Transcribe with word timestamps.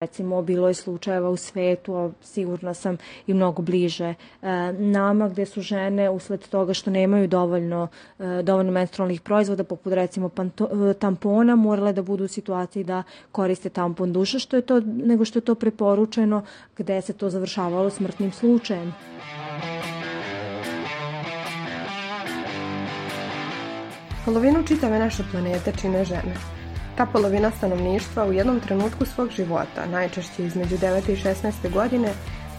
Recimo, 0.00 0.42
bilo 0.42 0.68
je 0.68 0.74
slučajeva 0.74 1.30
u 1.30 1.36
svetu, 1.36 1.94
a 1.94 2.10
sigurna 2.22 2.74
sam 2.74 2.96
i 3.26 3.34
mnogo 3.34 3.62
bliže 3.62 4.04
e, 4.04 4.16
nama, 4.72 5.28
gde 5.28 5.46
su 5.46 5.60
žene 5.60 6.10
usled 6.10 6.48
toga 6.48 6.74
što 6.74 6.90
nemaju 6.90 7.28
dovoljno, 7.28 7.88
e, 8.18 8.42
dovoljno 8.42 8.72
menstrualnih 8.72 9.20
proizvoda, 9.20 9.64
poput 9.64 9.92
recimo 9.92 10.28
panto, 10.28 10.68
e, 10.90 10.94
tampona, 10.94 11.56
morale 11.56 11.92
da 11.92 12.02
budu 12.02 12.24
u 12.24 12.28
situaciji 12.28 12.84
da 12.84 13.02
koriste 13.32 13.68
tampon 13.68 14.12
duša, 14.12 14.38
što 14.38 14.56
je 14.56 14.62
to, 14.62 14.80
nego 14.80 15.24
što 15.24 15.38
je 15.38 15.44
to 15.44 15.54
preporučeno, 15.54 16.42
gde 16.76 17.00
se 17.02 17.12
to 17.12 17.30
završavalo 17.30 17.90
smrtnim 17.90 18.32
slučajem. 18.32 18.94
Polovinu 24.24 24.66
čitave 24.66 24.98
naše 24.98 25.22
planete 25.32 25.72
čine 25.80 26.04
žene. 26.04 26.59
Ta 26.96 27.06
polovina 27.06 27.50
stanovništva 27.50 28.24
u 28.24 28.32
jednom 28.32 28.60
trenutku 28.60 29.04
svog 29.04 29.30
života, 29.30 29.86
najčešće 29.86 30.44
između 30.44 30.76
9. 30.76 31.12
i 31.12 31.16
16. 31.16 31.72
godine, 31.72 32.12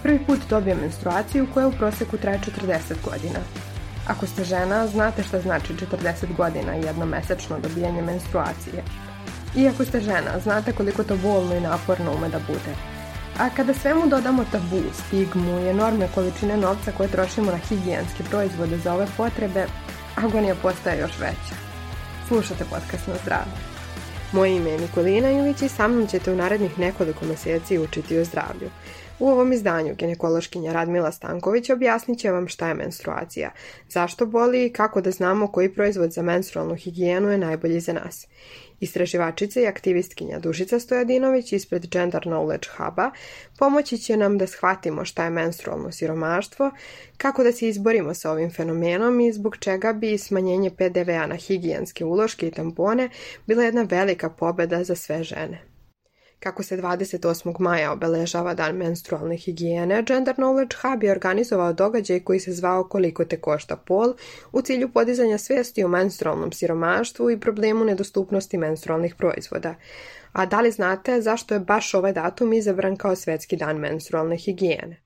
prvi 0.04 0.20
put 0.26 0.40
dobije 0.50 0.76
menstruaciju 0.76 1.48
koja 1.54 1.68
u 1.68 1.72
proseku 1.72 2.18
traje 2.18 2.40
40 2.40 2.94
godina. 3.04 3.40
Ako 4.08 4.28
ste 4.28 4.44
žena, 4.44 4.88
znate 4.88 5.24
šta 5.24 5.42
znači 5.42 5.74
40 5.74 6.36
godina 6.38 6.74
jednomesečno 6.74 7.60
dobijanje 7.60 8.02
menstruacije. 8.02 8.84
I 9.56 9.68
ako 9.68 9.86
ste 9.86 10.00
žena, 10.00 10.40
znate 10.44 10.72
koliko 10.72 11.04
to 11.04 11.18
bolno 11.18 11.56
i 11.56 11.62
naporno 11.62 12.16
ume 12.16 12.30
da 12.30 12.40
bude. 12.48 12.76
A 13.40 13.50
kada 13.50 13.74
svemu 13.74 14.08
dodamo 14.08 14.46
tabu, 14.52 14.82
stigmu 14.94 15.60
i 15.60 15.70
enormne 15.70 16.08
količine 16.16 16.58
novca 16.58 16.92
koje 16.92 17.10
trošimo 17.10 17.52
na 17.52 17.58
higijenske 17.58 18.24
proizvode 18.24 18.78
za 18.78 18.94
ove 18.94 19.08
potrebe, 19.18 19.66
agonija 20.16 20.56
postaje 20.62 21.00
još 21.00 21.20
veća. 21.20 21.56
Slušate 22.28 22.66
podcast 22.66 23.08
na 23.08 23.14
zdravlje. 23.24 23.71
Moje 24.32 24.56
ime 24.56 24.70
je 24.70 24.80
Nikolina 24.80 25.32
Ilić 25.32 25.62
i 25.62 25.70
sa 25.70 25.88
mnom 25.88 26.08
ćete 26.08 26.32
u 26.32 26.36
narednih 26.36 26.80
nekoliko 26.80 27.26
meseci 27.26 27.80
učiti 27.80 28.18
o 28.18 28.26
zdravlju. 28.26 28.70
U 29.22 29.28
ovom 29.30 29.54
izdanju 29.54 29.96
ginekološkinja 29.96 30.74
Radmila 30.74 31.12
Stanković 31.12 31.70
objasnit 31.70 32.20
će 32.20 32.32
vam 32.32 32.48
šta 32.48 32.68
je 32.68 32.74
menstruacija, 32.74 33.52
zašto 33.90 34.26
boli 34.26 34.66
i 34.66 34.74
kako 34.74 35.02
da 35.02 35.12
znamo 35.12 35.48
koji 35.48 35.74
proizvod 35.74 36.14
za 36.14 36.22
menstrualnu 36.22 36.76
higijenu 36.76 37.30
je 37.30 37.38
najbolji 37.38 37.80
za 37.80 37.94
nas. 37.94 38.28
Istraživačica 38.80 39.62
i 39.62 39.68
aktivistkinja 39.68 40.40
Dušica 40.40 40.80
Stojadinović 40.80 41.54
ispred 41.54 41.88
Gender 41.88 42.22
Knowledge 42.22 42.68
Huba 42.78 43.12
pomoći 43.60 43.98
će 43.98 44.18
nam 44.18 44.38
da 44.38 44.48
shvatimo 44.48 45.06
šta 45.06 45.24
je 45.24 45.30
menstrualno 45.30 45.92
siromaštvo, 45.92 46.72
kako 47.18 47.44
da 47.44 47.52
se 47.52 47.68
izborimo 47.68 48.14
sa 48.14 48.32
ovim 48.32 48.52
fenomenom 48.52 49.20
i 49.20 49.34
zbog 49.34 49.58
čega 49.58 49.94
bi 49.94 50.18
smanjenje 50.18 50.70
PDV-a 50.70 51.28
na 51.28 51.36
higijenske 51.36 52.06
uloške 52.06 52.48
i 52.48 52.52
tampone 52.52 53.10
bila 53.48 53.64
jedna 53.64 53.82
velika 53.82 54.30
pobeda 54.30 54.84
za 54.84 54.96
sve 54.96 55.24
žene. 55.24 55.71
Kako 56.44 56.64
se 56.64 56.78
28. 56.78 57.60
maja 57.60 57.92
obeležava 57.92 58.54
dan 58.54 58.76
menstrualne 58.76 59.36
higijene, 59.38 60.04
Gender 60.04 60.36
Knowledge 60.36 60.76
Hub 60.82 61.04
je 61.04 61.12
organizovao 61.12 61.74
događaj 61.74 62.20
koji 62.20 62.40
se 62.40 62.54
zvao 62.54 62.84
Koliko 62.84 63.26
te 63.26 63.42
košta 63.42 63.76
pol 63.76 64.14
u 64.52 64.62
cilju 64.62 64.90
podizanja 64.92 65.38
svesti 65.38 65.84
o 65.84 65.88
menstrualnom 65.88 66.52
siromaštvu 66.52 67.32
i 67.32 67.40
problemu 67.40 67.86
nedostupnosti 67.86 68.58
menstrualnih 68.58 69.16
proizvoda. 69.16 69.76
A 70.32 70.46
da 70.46 70.62
li 70.62 70.72
znate 70.72 71.22
zašto 71.22 71.54
je 71.54 71.60
baš 71.60 71.94
ovaj 71.94 72.14
datum 72.14 72.54
izabran 72.54 72.96
kao 72.96 73.16
svetski 73.16 73.58
dan 73.58 73.78
menstrualne 73.78 74.38
higijene? 74.38 75.02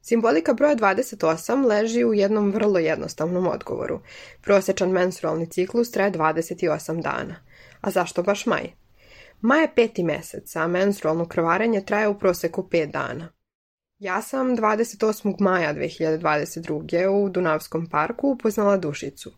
Simbolika 0.00 0.52
broja 0.52 0.76
28 0.76 1.66
leži 1.66 2.04
u 2.04 2.14
jednom 2.14 2.52
vrlo 2.52 2.78
jednostavnom 2.78 3.46
odgovoru. 3.46 4.00
Prosečan 4.40 4.90
menstrualni 4.90 5.46
ciklus 5.46 5.90
traje 5.90 6.12
28 6.12 7.02
dana. 7.02 7.36
A 7.80 7.90
zašto 7.90 8.22
baš 8.22 8.46
maj? 8.46 8.83
Maj 9.44 9.60
je 9.62 9.74
peti 9.74 10.02
mesec, 10.04 10.56
a 10.56 10.66
menstrualno 10.66 11.28
krvarenje 11.28 11.80
traje 11.80 12.08
u 12.08 12.18
proseku 12.18 12.62
5 12.62 12.90
dana. 12.90 13.28
Ja 13.98 14.22
sam 14.22 14.56
28. 14.56 15.40
maja 15.40 15.74
2022. 15.74 17.08
u 17.08 17.28
Dunavskom 17.28 17.86
parku 17.86 18.28
upoznala 18.28 18.76
Dušicu. 18.76 19.32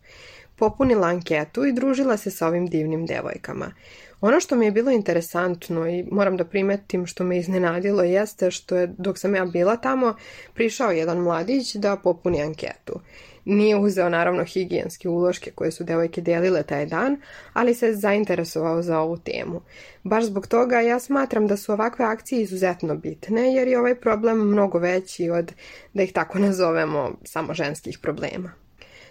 Popunila 0.57 1.09
anketu 1.09 1.65
i 1.65 1.73
družila 1.73 2.17
se 2.17 2.31
sa 2.31 2.47
ovim 2.47 2.67
divnim 2.67 3.07
devojkama. 3.07 3.73
Ono 4.21 4.41
što 4.41 4.57
mi 4.57 4.65
je 4.65 4.73
bilo 4.73 4.91
interesantno 4.91 5.89
i 5.89 6.05
moram 6.11 6.37
da 6.37 6.45
primetim 6.45 7.07
što 7.07 7.25
me 7.25 7.39
iznenadilo 7.39 8.03
jeste 8.03 8.51
što 8.51 8.77
je 8.77 8.95
dok 8.99 9.19
sam 9.19 9.35
ja 9.35 9.45
bila 9.45 9.77
tamo 9.77 10.15
prišao 10.55 10.91
jedan 10.91 11.19
mladić 11.19 11.75
da 11.75 11.97
popuni 11.97 12.43
anketu. 12.43 13.01
Nije 13.47 13.77
uzeo 13.77 14.09
naravno 14.09 14.45
higijenske 14.45 15.09
uloške 15.09 15.51
koje 15.51 15.71
su 15.71 15.85
devojke 15.85 16.21
delile 16.21 16.63
taj 16.63 16.87
dan, 16.87 17.21
ali 17.53 17.75
se 17.75 17.95
zainteresovao 17.95 18.83
za 18.83 18.99
ovu 18.99 19.17
temu. 19.17 19.61
Baš 20.03 20.25
zbog 20.25 20.47
toga 20.47 20.81
ja 20.81 20.99
smatram 20.99 21.47
da 21.47 21.57
su 21.57 21.73
ovakve 21.73 22.05
akcije 22.05 22.43
izuzetno 22.43 22.97
bitne, 22.97 23.55
jer 23.55 23.69
je 23.69 23.79
ovaj 23.79 23.95
problem 23.95 24.39
mnogo 24.39 24.79
veći 24.79 25.31
od, 25.31 25.53
da 25.95 26.03
ih 26.03 26.13
tako 26.13 26.39
nazovemo, 26.39 27.11
samo 27.25 27.55
ženskih 27.55 27.99
problema. 27.99 28.53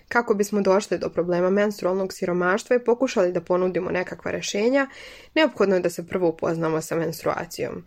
Kako 0.07 0.34
bismo 0.34 0.62
došli 0.62 0.97
do 0.97 1.09
problema 1.09 1.50
menstrualnog 1.50 2.13
siromaštva 2.13 2.75
i 2.75 2.84
pokušali 2.84 3.31
da 3.31 3.41
ponudimo 3.41 3.91
nekakva 3.91 4.31
rešenja, 4.31 4.88
neophodno 5.35 5.75
je 5.75 5.81
da 5.81 5.90
se 5.90 6.07
prvo 6.07 6.28
upoznamo 6.28 6.81
sa 6.81 6.96
menstruacijom. 6.96 7.84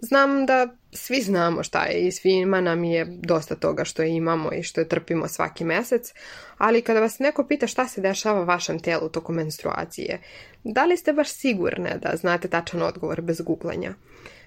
Znam 0.00 0.46
da 0.46 0.68
svi 0.92 1.20
znamo 1.20 1.62
šta 1.62 1.84
je 1.84 2.06
i 2.06 2.12
svima 2.12 2.60
nam 2.60 2.84
je 2.84 3.06
dosta 3.08 3.54
toga 3.54 3.84
što 3.84 4.02
imamo 4.02 4.52
i 4.52 4.62
što 4.62 4.80
je 4.80 4.88
trpimo 4.88 5.28
svaki 5.28 5.64
mesec, 5.64 6.12
ali 6.58 6.82
kada 6.82 7.00
vas 7.00 7.18
neko 7.18 7.46
pita 7.46 7.66
šta 7.66 7.88
se 7.88 8.00
dešava 8.00 8.44
vašem 8.44 8.78
telu 8.78 9.08
tokom 9.08 9.34
menstruacije, 9.34 10.20
da 10.64 10.84
li 10.84 10.96
ste 10.96 11.12
baš 11.12 11.28
sigurne 11.28 11.98
da 12.02 12.16
znate 12.16 12.48
tačan 12.48 12.82
odgovor 12.82 13.20
bez 13.20 13.40
googlanja? 13.40 13.94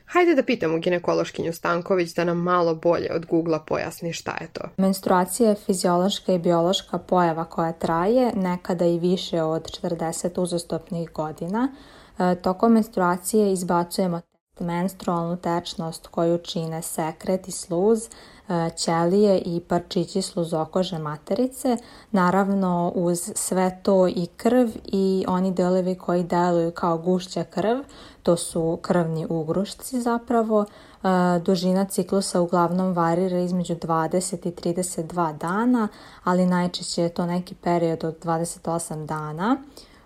Hajde 0.06 0.36
da 0.36 0.44
pitamo 0.44 0.78
ginekološkinju 0.78 1.54
Stanković 1.54 2.14
da 2.14 2.24
nam 2.24 2.38
malo 2.38 2.76
bolje 2.76 3.14
od 3.14 3.26
Google 3.26 3.60
pojasni 3.68 4.14
šta 4.14 4.38
je 4.42 4.48
to. 4.54 4.62
Menstruacija 4.78 5.50
je 5.50 5.56
fiziološka 5.56 6.34
i 6.34 6.40
biološka 6.40 6.98
pojava 6.98 7.46
koja 7.46 7.72
traje 7.72 8.32
nekada 8.36 8.86
i 8.86 9.00
više 9.00 9.42
od 9.42 9.64
40 9.82 10.42
uzastopnih 10.42 11.10
godina. 11.12 11.76
E, 12.20 12.36
tokom 12.42 12.74
menstruacije 12.74 13.54
izbacujemo 13.54 14.22
menstrualnu 14.60 15.38
tečnost 15.38 16.08
koju 16.08 16.38
čine 16.38 16.82
sekret 16.82 17.48
i 17.48 17.52
sluz, 17.52 18.00
e, 18.50 18.70
ćelije 18.78 19.40
i 19.40 19.60
parčići 19.60 20.22
sluzokože 20.22 20.98
materice, 21.00 21.78
naravno 22.12 22.92
uz 22.96 23.32
sve 23.36 23.80
to 23.84 24.08
i 24.08 24.28
krv 24.38 24.68
i 24.86 25.26
oni 25.28 25.52
delovi 25.52 25.96
koji 25.96 26.24
deluju 26.24 26.72
kao 26.72 26.98
gušća 26.98 27.44
krv, 27.44 27.78
to 28.24 28.38
su 28.38 28.80
krvni 28.82 29.28
ugrušci 29.30 30.02
zapravo. 30.02 30.66
E, 30.66 31.40
dužina 31.40 31.86
ciklusa 31.86 32.42
uglavnom 32.42 32.94
varira 32.94 33.40
između 33.40 33.76
20 33.76 34.48
i 34.48 34.52
32 34.52 35.38
dana, 35.38 35.88
ali 36.24 36.46
najčešće 36.46 37.02
je 37.02 37.10
to 37.10 37.26
neki 37.26 37.56
period 37.56 38.04
od 38.04 38.16
28 38.24 39.06
dana. 39.06 39.58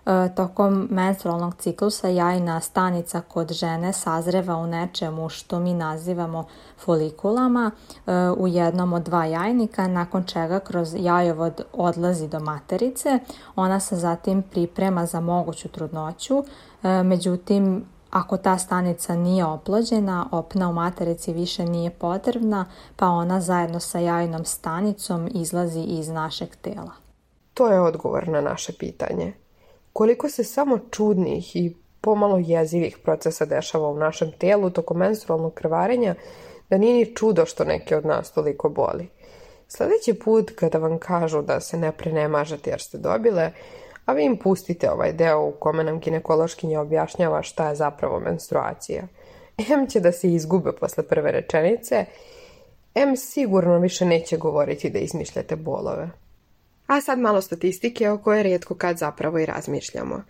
E, 0.06 0.34
tokom 0.34 0.88
menstrualnog 0.90 1.54
ciklusa 1.54 2.08
jajna 2.08 2.60
stanica 2.60 3.20
kod 3.20 3.52
žene 3.52 3.92
sazreva 3.92 4.56
u 4.56 4.66
nečemu 4.66 5.28
što 5.28 5.60
mi 5.60 5.74
nazivamo 5.74 6.44
folikulama 6.78 7.70
e, 8.06 8.12
u 8.30 8.48
jednom 8.48 8.92
od 8.92 9.02
dva 9.02 9.24
jajnika, 9.24 9.88
nakon 9.88 10.24
čega 10.24 10.60
kroz 10.60 10.94
jajovod 10.98 11.62
odlazi 11.72 12.28
do 12.28 12.40
materice. 12.40 13.18
Ona 13.56 13.80
se 13.80 13.96
zatim 13.96 14.42
priprema 14.42 15.06
za 15.06 15.20
moguću 15.20 15.68
trudnoću, 15.68 16.44
e, 16.82 17.02
međutim 17.02 17.84
ako 18.10 18.36
ta 18.36 18.58
stanica 18.58 19.16
nije 19.16 19.44
oplođena, 19.44 20.26
opna 20.30 20.68
u 20.68 20.72
materici 20.72 21.32
više 21.32 21.64
nije 21.64 21.90
potrebna, 21.90 22.66
pa 22.96 23.06
ona 23.06 23.40
zajedno 23.40 23.80
sa 23.80 23.98
jajnom 23.98 24.44
stanicom 24.44 25.28
izlazi 25.34 25.80
iz 25.80 26.08
našeg 26.08 26.56
tela. 26.56 26.92
To 27.54 27.68
je 27.68 27.80
odgovor 27.80 28.28
na 28.28 28.40
naše 28.40 28.72
pitanje 28.72 29.32
koliko 29.92 30.28
se 30.28 30.44
samo 30.44 30.78
čudnih 30.90 31.56
i 31.56 31.74
pomalo 32.00 32.38
jezivih 32.38 32.98
procesa 32.98 33.44
dešava 33.44 33.88
u 33.88 33.98
našem 33.98 34.32
telu 34.38 34.70
tokom 34.70 34.98
menstrualnog 34.98 35.54
krvarenja, 35.54 36.14
da 36.70 36.78
nije 36.78 36.94
ni 36.94 37.14
čudo 37.14 37.46
što 37.46 37.64
neke 37.64 37.96
od 37.96 38.06
nas 38.06 38.32
toliko 38.32 38.68
boli. 38.68 39.08
Sledeći 39.68 40.14
put 40.14 40.50
kada 40.56 40.78
vam 40.78 40.98
kažu 40.98 41.42
da 41.42 41.60
se 41.60 41.78
ne 41.78 41.92
prenemažete 41.92 42.70
jer 42.70 42.80
ste 42.80 42.98
dobile, 42.98 43.52
a 44.06 44.12
vi 44.12 44.24
im 44.24 44.36
pustite 44.36 44.90
ovaj 44.90 45.12
deo 45.12 45.44
u 45.44 45.52
kome 45.52 45.84
nam 45.84 45.98
ginekološkinja 46.00 46.80
objašnjava 46.80 47.42
šta 47.42 47.68
je 47.68 47.74
zapravo 47.74 48.20
menstruacija. 48.20 49.02
M 49.58 49.86
će 49.86 50.00
da 50.00 50.12
se 50.12 50.32
izgube 50.32 50.72
posle 50.72 51.02
prve 51.02 51.32
rečenice, 51.32 52.04
M 52.94 53.16
sigurno 53.16 53.78
više 53.78 54.04
neće 54.04 54.36
govoriti 54.36 54.90
da 54.90 54.98
izmišljate 54.98 55.56
bolove. 55.56 56.10
A 56.90 57.00
sad 57.00 57.18
malo 57.18 57.40
statistike 57.40 58.10
o 58.10 58.18
kojoj 58.18 58.42
rijetko 58.42 58.74
kad 58.74 58.98
zapravo 58.98 59.38
i 59.38 59.46
razmišljamo. 59.46 60.22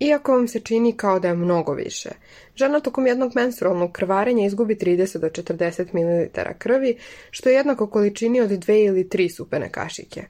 Iako 0.00 0.32
vam 0.32 0.48
se 0.48 0.60
čini 0.60 0.96
kao 0.96 1.20
da 1.20 1.28
je 1.28 1.34
mnogo 1.34 1.72
više, 1.72 2.10
žena 2.54 2.80
tokom 2.80 3.06
jednog 3.06 3.32
menstrualnog 3.34 3.92
krvarenja 3.92 4.46
izgubi 4.46 4.74
30 4.74 5.18
do 5.18 5.26
40 5.26 5.86
ml 5.92 6.42
krvi, 6.58 6.98
što 7.30 7.48
je 7.48 7.54
jednako 7.54 7.86
količini 7.86 8.40
od 8.40 8.50
dve 8.50 8.84
ili 8.84 9.08
tri 9.08 9.28
supene 9.28 9.70
kašike. 9.72 10.24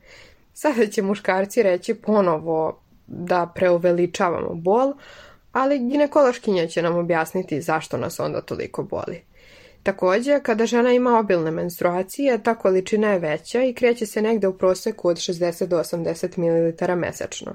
Sada 0.53 0.87
će 0.87 1.03
muškarci 1.03 1.63
reći 1.63 1.95
ponovo 1.95 2.83
da 3.07 3.53
preuveličavamo 3.55 4.55
bol, 4.55 4.95
ali 5.53 5.79
ginekološkinja 5.79 6.67
će 6.67 6.83
nam 6.83 6.99
objasniti 6.99 7.61
zašto 7.61 7.97
nas 7.97 8.21
onda 8.21 8.41
toliko 8.41 8.83
boli. 8.83 9.23
Takođe, 9.87 10.41
kada 10.43 10.67
žena 10.67 10.93
ima 10.93 11.19
obilne 11.19 11.51
menstruacije, 11.51 12.43
ta 12.43 12.55
količina 12.55 13.13
je 13.13 13.19
veća 13.19 13.63
i 13.63 13.75
kreće 13.75 14.07
se 14.07 14.23
negde 14.23 14.49
u 14.49 14.59
proseku 14.59 15.09
od 15.09 15.17
60 15.17 15.67
do 15.67 15.79
80 15.79 16.39
ml 16.39 16.97
mesečno. 16.97 17.55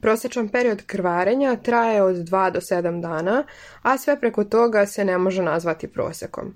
Prosečan 0.00 0.48
period 0.48 0.82
krvarenja 0.86 1.56
traje 1.56 2.02
od 2.02 2.16
2 2.16 2.50
do 2.52 2.60
7 2.60 3.00
dana, 3.00 3.44
a 3.82 3.98
sve 3.98 4.20
preko 4.20 4.44
toga 4.44 4.86
se 4.86 5.04
ne 5.04 5.18
može 5.18 5.42
nazvati 5.42 5.88
prosekom. 5.88 6.54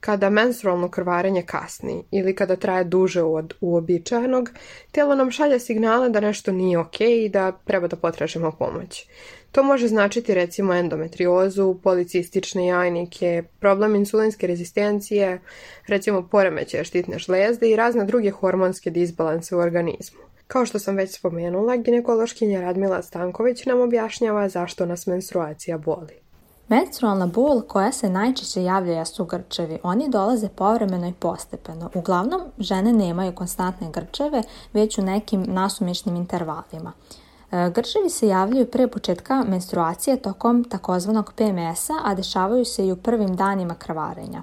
Kada 0.00 0.30
menstrualno 0.30 0.90
krvarenje 0.90 1.42
kasni 1.42 2.04
ili 2.10 2.34
kada 2.34 2.56
traje 2.56 2.84
duže 2.84 3.22
od 3.22 3.54
uobičajenog, 3.60 4.50
telo 4.90 5.14
nam 5.14 5.30
šalje 5.30 5.58
signale 5.60 6.08
da 6.08 6.20
nešto 6.20 6.52
nije 6.52 6.78
ok 6.78 7.00
i 7.00 7.28
da 7.28 7.52
treba 7.52 7.86
da 7.86 7.96
potražimo 7.96 8.52
pomoć. 8.58 9.06
To 9.52 9.62
može 9.62 9.88
značiti 9.88 10.34
recimo 10.34 10.74
endometriozu, 10.74 11.74
policistične 11.82 12.66
jajnike, 12.66 13.42
problem 13.60 13.94
insulinske 13.94 14.46
rezistencije, 14.46 15.40
recimo 15.86 16.28
poremećaje 16.28 16.84
štitne 16.84 17.18
žlezde 17.18 17.70
i 17.70 17.76
razne 17.76 18.04
druge 18.04 18.30
hormonske 18.30 18.90
disbalanse 18.90 19.56
u 19.56 19.58
organizmu. 19.58 20.20
Kao 20.46 20.66
što 20.66 20.78
sam 20.78 20.96
već 20.96 21.18
spomenula, 21.18 21.76
ginekološkinja 21.76 22.60
Radmila 22.60 23.02
Stanković 23.02 23.66
nam 23.66 23.80
objašnjava 23.80 24.48
zašto 24.48 24.86
nas 24.86 25.06
menstruacija 25.06 25.78
boli. 25.78 26.22
Menstrualna 26.68 27.26
bol 27.26 27.62
koja 27.62 27.92
se 27.92 28.10
najčešće 28.10 28.62
javlja 28.62 29.04
su 29.04 29.24
grčevi. 29.24 29.78
Oni 29.82 30.08
dolaze 30.08 30.48
povremeno 30.48 31.08
i 31.08 31.12
postepeno. 31.12 31.90
Uglavnom, 31.94 32.40
žene 32.58 32.92
nemaju 32.92 33.32
konstantne 33.32 33.90
grčeve, 33.92 34.42
već 34.72 34.98
u 34.98 35.02
nekim 35.02 35.44
nasumičnim 35.48 36.16
intervalima. 36.16 36.92
E, 37.52 37.70
grčevi 37.70 38.10
se 38.10 38.28
javljaju 38.28 38.66
pre 38.66 38.88
početka 38.88 39.44
menstruacije 39.48 40.16
tokom 40.16 40.64
takozvanog 40.64 41.32
PMS-a, 41.36 41.94
a 42.04 42.14
dešavaju 42.14 42.64
se 42.64 42.86
i 42.86 42.92
u 42.92 42.96
prvim 42.96 43.36
danima 43.36 43.74
krvarenja. 43.74 44.42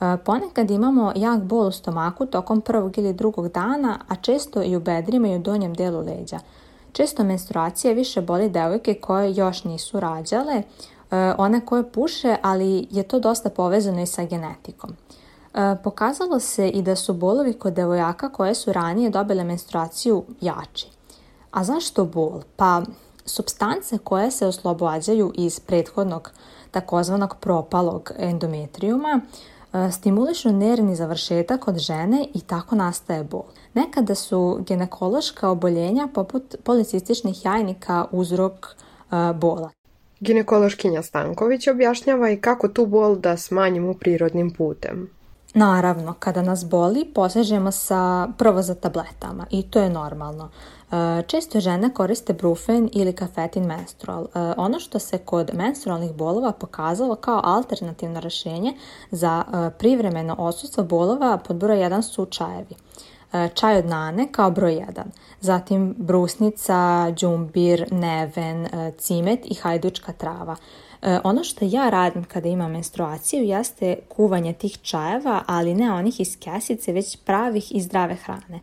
E, 0.00 0.16
ponekad 0.24 0.70
imamo 0.70 1.12
jak 1.16 1.40
bol 1.40 1.66
u 1.66 1.72
stomaku 1.72 2.26
tokom 2.26 2.60
prvog 2.60 2.98
ili 2.98 3.12
drugog 3.12 3.48
dana, 3.48 3.98
a 4.08 4.16
često 4.16 4.62
i 4.62 4.76
u 4.76 4.80
bedrima 4.80 5.28
i 5.28 5.36
u 5.36 5.38
donjem 5.38 5.74
delu 5.74 6.00
leđa. 6.00 6.38
Često 6.92 7.24
menstruacija 7.24 7.94
više 7.94 8.20
boli 8.20 8.50
devojke 8.50 8.94
koje 8.94 9.34
još 9.34 9.64
nisu 9.64 10.00
rađale, 10.00 10.54
e, 10.54 10.64
one 11.38 11.66
koje 11.66 11.92
puše, 11.92 12.36
ali 12.42 12.86
je 12.90 13.02
to 13.02 13.18
dosta 13.20 13.50
povezano 13.50 14.02
i 14.02 14.06
sa 14.06 14.24
genetikom. 14.24 14.96
Pokazalo 15.84 16.40
se 16.40 16.68
i 16.68 16.82
da 16.82 16.96
su 16.96 17.12
bolovi 17.12 17.52
kod 17.52 17.72
devojaka 17.72 18.28
koje 18.28 18.54
su 18.54 18.72
ranije 18.72 19.10
dobile 19.10 19.44
menstruaciju 19.44 20.24
jači. 20.40 20.97
A 21.58 21.64
zašto 21.64 22.04
bol? 22.04 22.42
Pa 22.56 22.82
substance 23.24 23.98
koje 23.98 24.30
se 24.30 24.46
oslobađaju 24.46 25.32
iz 25.34 25.60
prethodnog 25.60 26.30
takozvanog 26.70 27.36
propalog 27.40 28.12
endometrijuma 28.18 29.20
e, 29.20 29.90
stimulišu 29.92 30.52
nervni 30.52 30.96
završetak 30.96 31.60
kod 31.60 31.78
žene 31.78 32.26
i 32.34 32.40
tako 32.40 32.76
nastaje 32.76 33.24
bol. 33.24 33.42
Nekada 33.74 34.14
su 34.14 34.60
ginekološka 34.66 35.48
oboljenja 35.48 36.08
poput 36.14 36.54
policističnih 36.64 37.44
jajnika 37.44 38.04
uzrok 38.10 38.66
e, 38.66 39.32
bola. 39.32 39.70
Ginekološkinja 40.20 41.02
Stanković 41.02 41.68
objašnjava 41.68 42.30
i 42.30 42.40
kako 42.40 42.68
tu 42.68 42.86
bol 42.86 43.16
da 43.16 43.36
smanjimo 43.36 43.94
prirodnim 43.94 44.50
putem. 44.50 45.10
Naravno, 45.54 46.14
kada 46.18 46.42
nas 46.42 46.64
boli, 46.64 47.04
posežemo 47.14 47.70
sa 47.70 48.28
prvo 48.38 48.62
za 48.62 48.74
tabletama 48.74 49.46
i 49.50 49.62
to 49.62 49.80
je 49.80 49.90
normalno. 49.90 50.50
E, 50.92 51.22
često 51.22 51.60
žene 51.60 51.94
koriste 51.94 52.32
brufen 52.32 52.88
ili 52.92 53.12
kafetin 53.12 53.64
menstrual. 53.64 54.24
E, 54.24 54.28
ono 54.56 54.80
što 54.80 54.98
se 54.98 55.18
kod 55.18 55.50
menstrualnih 55.54 56.12
bolova 56.12 56.52
pokazalo 56.52 57.14
kao 57.14 57.40
alternativno 57.44 58.20
rešenje 58.20 58.74
za 59.10 59.44
e, 59.46 59.70
privremeno 59.78 60.36
odsustvo 60.38 60.84
bolova 60.84 61.38
pod 61.38 61.56
broj 61.56 61.76
1 61.76 62.02
su 62.02 62.26
čajevi. 62.26 62.74
Čaj 63.54 63.78
od 63.78 63.86
nane 63.86 64.28
kao 64.32 64.50
broj 64.50 64.72
1, 64.72 65.02
zatim 65.40 65.94
brusnica, 65.98 67.06
džumbir, 67.14 67.86
neven, 67.90 68.68
cimet 68.98 69.40
i 69.44 69.54
hajdučka 69.54 70.12
trava. 70.12 70.56
Ono 71.24 71.44
što 71.44 71.64
ja 71.64 71.90
radim 71.90 72.24
kada 72.24 72.48
imam 72.48 72.72
menstruaciju 72.72 73.44
jeste 73.44 73.96
kuvanje 74.08 74.52
tih 74.52 74.78
čajeva, 74.82 75.42
ali 75.46 75.74
ne 75.74 75.92
onih 75.92 76.20
iz 76.20 76.38
kesice, 76.40 76.92
već 76.92 77.16
pravih 77.24 77.74
i 77.74 77.80
zdrave 77.80 78.14
hrane. 78.14 78.60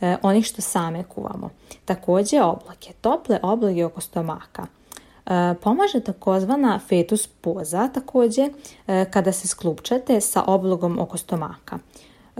E, 0.00 0.16
onih 0.22 0.44
što 0.46 0.62
same 0.62 1.04
kuvamo. 1.04 1.50
Takođe 1.84 2.42
oblake, 2.42 2.92
tople 3.00 3.38
obloge 3.42 3.84
oko 3.84 4.00
stomaka. 4.00 4.66
E, 5.26 5.54
pomaže 5.62 6.00
takozvana 6.00 6.80
fetus 6.88 7.26
poza 7.26 7.88
takođe 7.88 8.48
e, 8.86 9.04
kada 9.10 9.32
se 9.32 9.48
sklupčate 9.48 10.20
sa 10.20 10.44
oblogom 10.46 10.98
oko 10.98 11.18
stomaka. 11.18 11.78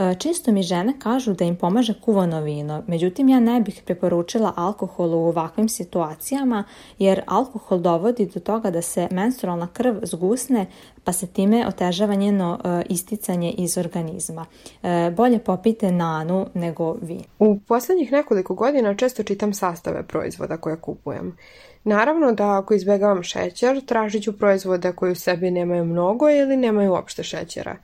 E, 0.00 0.14
često 0.14 0.52
mi 0.52 0.62
žene 0.62 0.94
kažu 0.98 1.32
da 1.32 1.44
im 1.44 1.56
pomaže 1.56 1.94
kuvano 2.00 2.40
vino, 2.40 2.82
međutim 2.86 3.28
ja 3.28 3.40
ne 3.40 3.60
bih 3.60 3.82
preporučila 3.86 4.52
alkohol 4.56 5.14
u 5.14 5.18
ovakvim 5.18 5.68
situacijama 5.68 6.64
jer 6.98 7.22
alkohol 7.26 7.78
dovodi 7.78 8.26
do 8.26 8.40
toga 8.40 8.70
da 8.70 8.82
se 8.82 9.08
menstrualna 9.10 9.68
krv 9.72 9.94
zgusne 10.02 10.66
pa 11.04 11.12
se 11.12 11.26
time 11.26 11.66
otežava 11.68 12.14
njeno 12.14 12.60
e, 12.64 12.82
isticanje 12.88 13.50
iz 13.50 13.78
organizma. 13.78 14.46
E, 14.82 15.10
bolje 15.16 15.38
popite 15.38 15.92
nanu 15.92 16.46
nego 16.54 16.96
vi. 17.02 17.20
U 17.38 17.58
poslednjih 17.58 18.12
nekoliko 18.12 18.54
godina 18.54 18.94
često 18.94 19.22
čitam 19.22 19.54
sastave 19.54 20.02
proizvoda 20.02 20.56
koje 20.56 20.76
kupujem. 20.76 21.36
Naravno 21.84 22.32
da 22.32 22.58
ako 22.58 22.74
izbegavam 22.74 23.22
šećer, 23.22 23.84
tražit 23.86 24.22
ću 24.22 24.38
proizvode 24.38 24.92
koji 24.92 25.12
u 25.12 25.14
sebi 25.14 25.50
nemaju 25.50 25.84
mnogo 25.84 26.30
ili 26.30 26.56
nemaju 26.56 26.92
uopšte 26.92 27.22
šećera. 27.22 27.76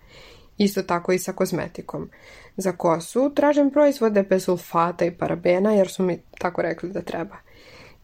Isto 0.58 0.82
tako 0.82 1.12
i 1.12 1.18
sa 1.18 1.32
kozmetikom. 1.32 2.10
Za 2.56 2.72
kosu 2.72 3.32
tražim 3.34 3.70
proizvode 3.70 4.22
bez 4.22 4.44
sulfata 4.44 5.04
i 5.04 5.10
parabena 5.10 5.72
jer 5.72 5.88
su 5.88 6.02
mi 6.02 6.18
tako 6.38 6.62
rekli 6.62 6.90
da 6.90 7.02
treba. 7.02 7.36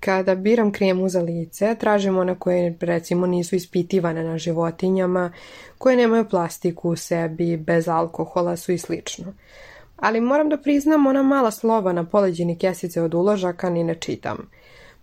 Kada 0.01 0.35
biram 0.35 0.73
kremu 0.73 1.09
za 1.09 1.21
lice, 1.21 1.75
tražim 1.75 2.19
one 2.19 2.39
koje 2.39 2.77
recimo 2.81 3.27
nisu 3.27 3.57
ispitivane 3.57 4.25
na 4.25 4.39
životinjama, 4.39 5.33
koje 5.79 5.97
nemaju 5.97 6.29
plastiku 6.29 6.91
u 6.91 6.97
sebi, 6.97 7.57
bez 7.57 7.89
alkohola 7.89 8.57
su 8.57 8.73
i 8.73 8.79
slično. 8.79 9.35
Ali 9.97 10.21
moram 10.21 10.49
da 10.49 10.57
priznam 10.57 11.07
ona 11.07 11.23
mala 11.23 11.51
slova 11.51 11.93
na 11.93 12.05
poleđini 12.05 12.59
kesice 12.59 13.03
od 13.03 13.15
uložaka 13.15 13.71
ni 13.71 13.85
ne 13.85 13.95
čitam. 13.95 14.51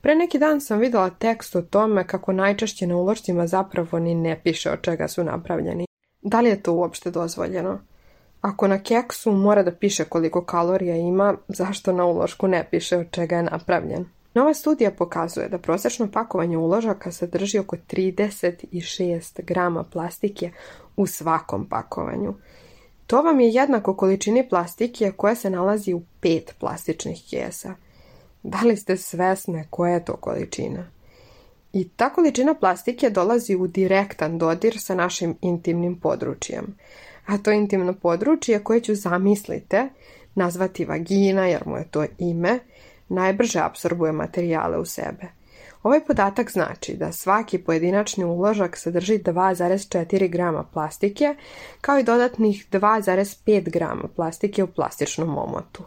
Pre 0.02 0.16
neki 0.16 0.40
dan 0.40 0.62
sam 0.62 0.80
videla 0.80 1.10
tekst 1.10 1.56
o 1.56 1.62
tome 1.62 2.08
kako 2.08 2.34
najčešće 2.34 2.88
na 2.88 2.98
uložcima 2.98 3.48
zapravo 3.48 4.00
ni 4.00 4.16
ne 4.16 4.40
piše 4.44 4.72
od 4.72 4.82
čega 4.82 5.08
su 5.08 5.24
napravljeni. 5.24 5.89
Da 6.22 6.42
li 6.42 6.50
je 6.50 6.64
to 6.64 6.74
uopšte 6.74 7.12
dozvoljeno? 7.12 7.80
Ako 8.42 8.68
na 8.68 8.84
keksu 8.84 9.32
mora 9.32 9.64
da 9.64 9.72
piše 9.72 10.06
koliko 10.06 10.46
kalorija 10.46 10.96
ima, 10.96 11.36
zašto 11.48 11.94
na 11.94 12.06
ulošku 12.06 12.48
ne 12.48 12.68
piše 12.72 12.98
od 12.98 13.12
čega 13.12 13.36
je 13.36 13.44
napravljen? 13.44 14.06
Nova 14.34 14.54
studija 14.54 14.92
pokazuje 14.92 15.50
da 15.50 15.58
prosečno 15.58 16.12
pakovanje 16.12 16.58
uložaka 16.58 17.12
sadrži 17.12 17.60
oko 17.60 17.76
36 17.76 19.44
grama 19.44 19.84
plastike 19.84 20.52
u 20.98 21.08
svakom 21.08 21.70
pakovanju. 21.70 22.34
To 23.08 23.22
vam 23.22 23.40
je 23.40 23.50
jednako 23.50 23.96
količini 23.96 24.50
plastike 24.50 25.12
koja 25.18 25.36
se 25.36 25.50
nalazi 25.50 25.94
u 25.94 26.02
pet 26.20 26.56
plastičnih 26.60 27.24
kesa. 27.30 27.74
Da 28.44 28.60
li 28.62 28.78
ste 28.78 28.98
svesne 28.98 29.68
koja 29.70 29.94
je 29.94 30.06
to 30.06 30.16
količina? 30.16 30.86
I 31.74 31.90
ta 31.90 32.10
količina 32.10 32.54
plastike 32.54 33.10
dolazi 33.10 33.56
u 33.56 33.68
direktan 33.68 34.38
dodir 34.38 34.80
sa 34.80 34.96
našim 34.96 35.36
intimnim 35.42 36.00
područjem. 36.00 36.76
A 37.26 37.38
to 37.38 37.52
intimno 37.52 37.94
područje 37.94 38.64
koje 38.64 38.82
ću 38.82 38.96
zamislite 38.96 39.90
nazvati 40.36 40.86
vagina 40.86 41.48
jer 41.48 41.62
mu 41.66 41.78
je 41.78 41.88
to 41.92 42.06
ime, 42.18 42.60
najbrže 43.10 43.60
apsorbuje 43.60 44.12
materijale 44.12 44.78
u 44.80 44.86
sebe. 44.86 45.40
Ovaj 45.84 46.06
podatak 46.06 46.52
znači 46.52 46.94
da 46.94 47.12
svaki 47.12 47.58
pojedinačni 47.58 48.24
uložak 48.24 48.78
sadrži 48.78 49.20
2,4 49.20 50.30
grama 50.30 50.64
plastike, 50.64 51.36
kao 51.82 52.00
i 52.00 52.04
dodatnih 52.04 52.66
2,5 52.72 53.72
grama 53.72 54.08
plastike 54.16 54.64
u 54.64 54.68
plastičnom 54.68 55.38
omotu. 55.38 55.84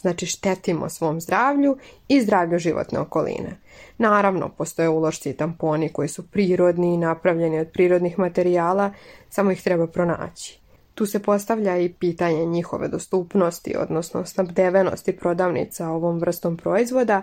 Znači 0.00 0.26
štetimo 0.26 0.88
svom 0.88 1.20
zdravlju 1.20 1.76
i 2.08 2.20
zdravlju 2.20 2.58
životne 2.58 2.98
okoline. 2.98 3.56
Naravno, 3.98 4.48
postoje 4.48 4.88
ulošci 4.88 5.30
i 5.30 5.36
tamponi 5.36 5.92
koji 5.92 6.08
su 6.08 6.30
prirodni 6.30 6.94
i 6.94 6.96
napravljeni 6.96 7.60
od 7.60 7.68
prirodnih 7.72 8.18
materijala, 8.18 8.92
samo 9.28 9.50
ih 9.50 9.62
treba 9.62 9.86
pronaći. 9.86 10.60
Tu 10.94 11.06
se 11.06 11.18
postavlja 11.18 11.78
i 11.78 11.92
pitanje 11.92 12.46
njihove 12.46 12.88
dostupnosti, 12.88 13.76
odnosno 13.78 14.26
snabdevenosti 14.26 15.16
prodavnica 15.16 15.88
ovom 15.88 16.18
vrstom 16.18 16.56
proizvoda, 16.56 17.22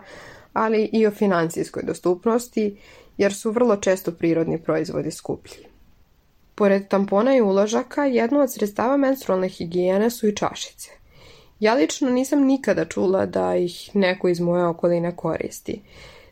ali 0.54 0.90
i 0.94 1.08
o 1.08 1.12
financijskoj 1.12 1.84
dostupnosti, 1.84 2.78
jer 3.18 3.34
su 3.34 3.52
vrlo 3.52 3.76
često 3.76 4.12
prirodni 4.12 4.64
proizvodi 4.64 5.12
skuplji. 5.12 5.66
Pored 6.56 6.88
tampona 6.88 7.36
i 7.36 7.42
uložaka, 7.42 8.06
jedno 8.06 8.40
od 8.40 8.54
sredstava 8.54 8.98
menstrualne 8.98 9.50
higijene 9.50 10.10
su 10.10 10.28
i 10.28 10.36
čašice. 10.36 10.97
Ja 11.60 11.74
lično 11.74 12.10
nisam 12.10 12.44
nikada 12.44 12.86
čula 12.86 13.26
da 13.26 13.56
ih 13.56 13.90
neko 13.94 14.28
iz 14.28 14.40
moje 14.40 14.66
okoline 14.66 15.16
koristi. 15.16 15.82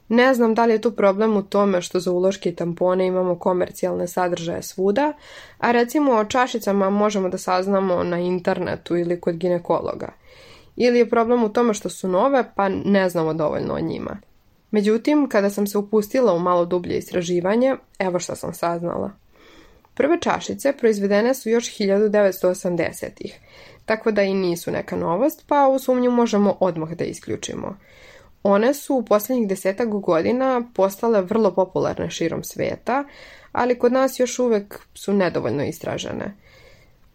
Ne 0.10 0.34
znam 0.34 0.54
da 0.54 0.66
li 0.66 0.74
je 0.74 0.82
tu 0.82 0.92
problem 0.92 1.38
u 1.38 1.44
tome 1.44 1.82
što 1.82 2.00
za 2.00 2.12
uloške 2.12 2.50
i 2.50 2.56
tampone 2.56 3.08
imamo 3.08 3.40
komercijalne 3.40 4.08
sadržaje 4.08 4.62
svuda, 4.62 5.14
a 5.58 5.72
recimo 5.72 6.12
o 6.12 6.26
čašicama 6.26 6.90
možemo 6.90 7.30
da 7.30 7.38
saznamo 7.38 8.04
na 8.04 8.20
internetu 8.20 8.98
ili 8.98 9.22
kod 9.22 9.36
ginekologa. 9.36 10.14
Ili 10.76 11.00
je 11.00 11.10
problem 11.10 11.44
u 11.44 11.50
tome 11.50 11.74
što 11.74 11.90
su 11.90 12.08
nove, 12.08 12.44
pa 12.56 12.70
ne 12.70 13.10
znamo 13.10 13.34
dovoljno 13.34 13.74
o 13.74 13.80
njima. 13.80 14.18
Međutim, 14.72 15.30
kada 15.30 15.50
sam 15.50 15.68
se 15.68 15.78
upustila 15.78 16.34
u 16.34 16.40
malo 16.40 16.66
dublje 16.66 16.98
istraživanje, 16.98 17.76
evo 18.00 18.20
što 18.20 18.36
sam 18.36 18.54
saznala. 18.54 19.25
Prve 19.96 20.20
čašice 20.22 20.74
proizvedene 20.78 21.34
su 21.34 21.50
još 21.50 21.78
1980-ih, 21.78 23.40
tako 23.86 24.12
da 24.12 24.22
i 24.22 24.34
nisu 24.34 24.72
neka 24.72 24.96
novost, 24.96 25.44
pa 25.48 25.68
u 25.68 25.80
sumnju 25.80 26.12
možemo 26.12 26.58
odmah 26.60 26.90
da 26.90 27.04
isključimo. 27.04 27.78
One 28.44 28.74
su 28.74 28.96
u 28.96 29.06
posljednjih 29.06 29.48
desetak 29.48 29.90
godina 29.90 30.62
postale 30.74 31.22
vrlo 31.22 31.54
popularne 31.54 32.10
širom 32.10 32.44
sveta, 32.44 33.04
ali 33.52 33.80
kod 33.80 33.92
nas 33.92 34.20
još 34.20 34.40
uvek 34.40 34.80
su 34.94 35.14
nedovoljno 35.14 35.64
istražene. 35.64 36.36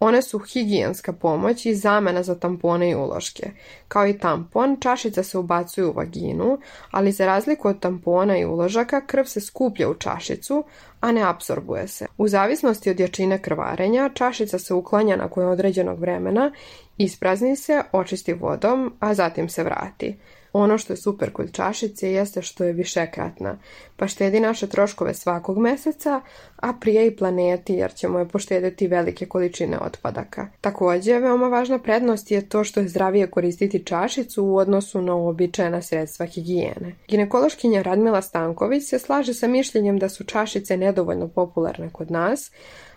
One 0.01 0.23
su 0.23 0.39
higijenska 0.39 1.13
pomoć 1.13 1.67
i 1.67 1.75
zamena 1.75 2.23
za 2.23 2.35
tampone 2.35 2.91
i 2.91 2.95
uloške. 2.95 3.51
Kao 3.89 4.07
i 4.07 4.19
tampon, 4.19 4.77
čašica 4.81 5.23
se 5.23 5.39
ubacuje 5.39 5.87
u 5.87 5.93
vaginu, 5.93 6.59
ali 6.91 7.13
za 7.13 7.27
razliku 7.27 7.69
od 7.69 7.81
tampona 7.81 8.39
i 8.39 8.45
uložaka, 8.45 9.07
krv 9.07 9.25
se 9.25 9.41
skuplja 9.41 9.89
u 9.89 9.95
čašicu, 9.95 10.65
a 11.01 11.13
ne 11.13 11.23
apsorbuje 11.23 11.89
se. 11.89 12.07
U 12.19 12.29
zavisnosti 12.29 12.91
od 12.91 13.01
jačine 13.01 13.43
krvarenja, 13.43 14.11
čašica 14.15 14.59
se 14.59 14.75
uklanja 14.75 15.17
nakon 15.17 15.49
određenog 15.49 16.01
vremena, 16.01 16.53
isprazni 16.99 17.57
se, 17.57 17.83
očisti 17.93 18.33
vodom, 18.33 18.93
a 19.01 19.15
zatim 19.15 19.49
se 19.49 19.65
vrati. 19.65 20.17
Ono 20.53 20.79
što 20.79 20.93
je 20.93 20.97
super 20.97 21.33
kod 21.33 21.53
čašice 21.53 22.13
jeste 22.13 22.43
što 22.43 22.65
je 22.65 22.73
višekratna, 22.73 23.59
pa 23.97 24.07
štedi 24.07 24.41
naše 24.41 24.67
troškove 24.67 25.15
svakog 25.15 25.59
meseca, 25.59 26.21
a 26.57 26.73
prije 26.73 27.07
i 27.07 27.17
planeti 27.17 27.75
jer 27.75 27.95
ćemo 27.95 28.19
je 28.19 28.29
poštediti 28.29 28.89
velike 28.89 29.27
količine 29.27 29.79
otpadaka. 29.79 30.49
Takođe, 30.61 31.19
veoma 31.19 31.49
važna 31.49 31.79
prednost 31.79 32.31
je 32.31 32.49
to 32.49 32.65
što 32.65 32.81
je 32.81 32.89
zdravije 32.89 33.31
koristiti 33.31 33.85
čašicu 33.85 34.45
u 34.45 34.57
odnosu 34.57 35.03
na 35.03 35.15
uobičajena 35.15 35.83
sredstva 35.83 36.27
higijene. 36.27 36.95
Ginekološkinja 37.09 37.83
Radmila 37.83 38.23
Stanković 38.23 38.85
se 38.85 38.99
slaže 38.99 39.35
sa 39.35 39.49
mišljenjem 39.49 39.99
da 39.99 40.09
su 40.09 40.25
čašice 40.25 40.77
nedovoljno 40.77 41.29
popularne 41.29 41.91
kod 41.93 42.11
nas, 42.11 42.51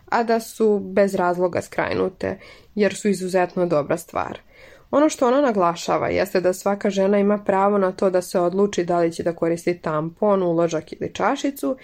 a 0.09 0.23
da 0.23 0.39
su 0.39 0.79
bez 0.79 1.15
razloga 1.15 1.61
skrajnute, 1.61 2.39
jer 2.75 2.95
su 2.95 3.09
izuzetno 3.09 3.65
dobra 3.65 3.97
stvar– 3.97 4.39
Ono 4.93 5.09
što 5.09 5.27
ona 5.27 5.41
naglašava 5.41 6.07
jeste 6.07 6.41
da 6.41 6.53
svaka 6.53 6.89
žena 6.89 7.19
ima 7.19 7.37
pravo 7.37 7.77
na 7.77 7.91
to 7.91 8.09
da 8.09 8.21
se 8.21 8.39
odluči 8.39 8.83
da 8.83 8.99
li 8.99 9.13
će 9.13 9.23
da 9.23 9.35
koristi 9.35 9.77
tampon, 9.81 10.43
uložak 10.43 10.91
ili 10.91 11.13
čašicu 11.13 11.77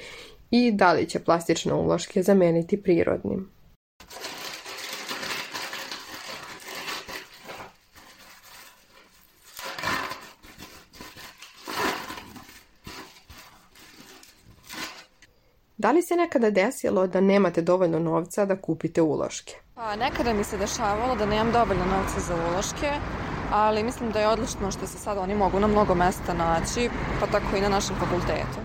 i 0.51 0.72
da 0.72 0.94
li 0.94 1.06
će 1.06 1.20
plastične 1.20 1.74
uloške 1.74 2.24
zameniti 2.24 2.82
prirodnim. 2.84 3.50
Da 15.82 15.92
li 15.92 16.02
se 16.02 16.16
nekada 16.16 16.50
desilo 16.50 17.08
da 17.08 17.22
nemate 17.22 17.62
dovoljno 17.62 18.00
novca 18.00 18.46
da 18.46 18.56
kupite 18.62 19.02
uloške? 19.02 19.54
Pa, 19.76 19.96
nekada 19.96 20.34
mi 20.34 20.44
se 20.44 20.58
dešavalo 20.58 21.16
da 21.16 21.26
nemam 21.26 21.52
dovoljno 21.52 21.86
novca 21.86 22.20
za 22.20 22.36
uloške, 22.36 22.92
ali 23.52 23.84
mislim 23.84 24.12
da 24.12 24.20
je 24.20 24.28
odlično 24.28 24.72
što 24.72 24.88
se 24.88 24.98
sad 24.98 25.18
oni 25.18 25.36
mogu 25.36 25.60
na 25.60 25.68
mnogo 25.68 25.96
mesta 25.96 26.34
naći, 26.34 26.90
pa 27.20 27.28
tako 27.28 27.58
i 27.58 27.62
na 27.62 27.70
našem 27.70 27.96
fakultetu. 27.96 28.60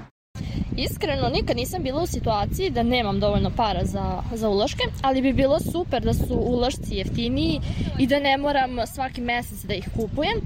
Iskreno, 0.76 1.28
nikad 1.28 1.56
nisam 1.56 1.82
bila 1.82 2.02
u 2.02 2.06
situaciji 2.06 2.70
da 2.70 2.82
nemam 2.82 3.20
dovoljno 3.20 3.50
para 3.56 3.84
za, 3.84 4.22
za 4.34 4.48
uloške, 4.48 4.82
ali 5.02 5.22
bi 5.22 5.32
bilo 5.32 5.60
super 5.60 6.02
da 6.02 6.14
su 6.14 6.34
ulošci 6.34 6.94
jeftiniji 6.94 7.60
i 7.98 8.06
da 8.06 8.18
ne 8.20 8.38
moram 8.38 8.70
svaki 8.94 9.20
mesec 9.20 9.64
da 9.64 9.74
ih 9.74 9.88
kupujem. 9.96 10.40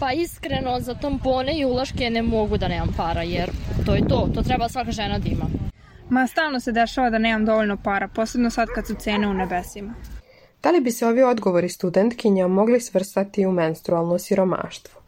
Pa 0.00 0.12
iskreno, 0.12 0.80
za 0.80 0.94
tampone 0.94 1.58
i 1.58 1.64
uloške 1.64 2.10
ne 2.10 2.22
mogu 2.22 2.56
da 2.56 2.68
nemam 2.68 2.94
para, 2.96 3.22
jer 3.22 3.50
to 3.86 3.94
je 3.94 4.08
to, 4.08 4.28
to 4.34 4.42
treba 4.42 4.68
svaka 4.68 4.92
žena 4.92 5.18
da 5.18 5.28
ima. 5.28 5.73
Ma 6.10 6.26
stalno 6.26 6.60
se 6.60 6.72
dešava 6.72 7.10
da 7.10 7.18
nemam 7.18 7.44
dovoljno 7.44 7.76
para, 7.84 8.08
posebno 8.08 8.50
sad 8.50 8.68
kad 8.74 8.86
su 8.86 8.94
cene 8.94 9.28
u 9.28 9.34
nebesima. 9.34 9.94
Da 10.62 10.70
li 10.70 10.80
bi 10.80 10.90
se 10.90 11.06
ovi 11.06 11.22
odgovori 11.22 11.68
studentkinja 11.68 12.48
mogli 12.48 12.80
svrstati 12.80 13.46
u 13.46 13.52
menstrualno 13.52 14.18
siromaštvo? 14.18 15.00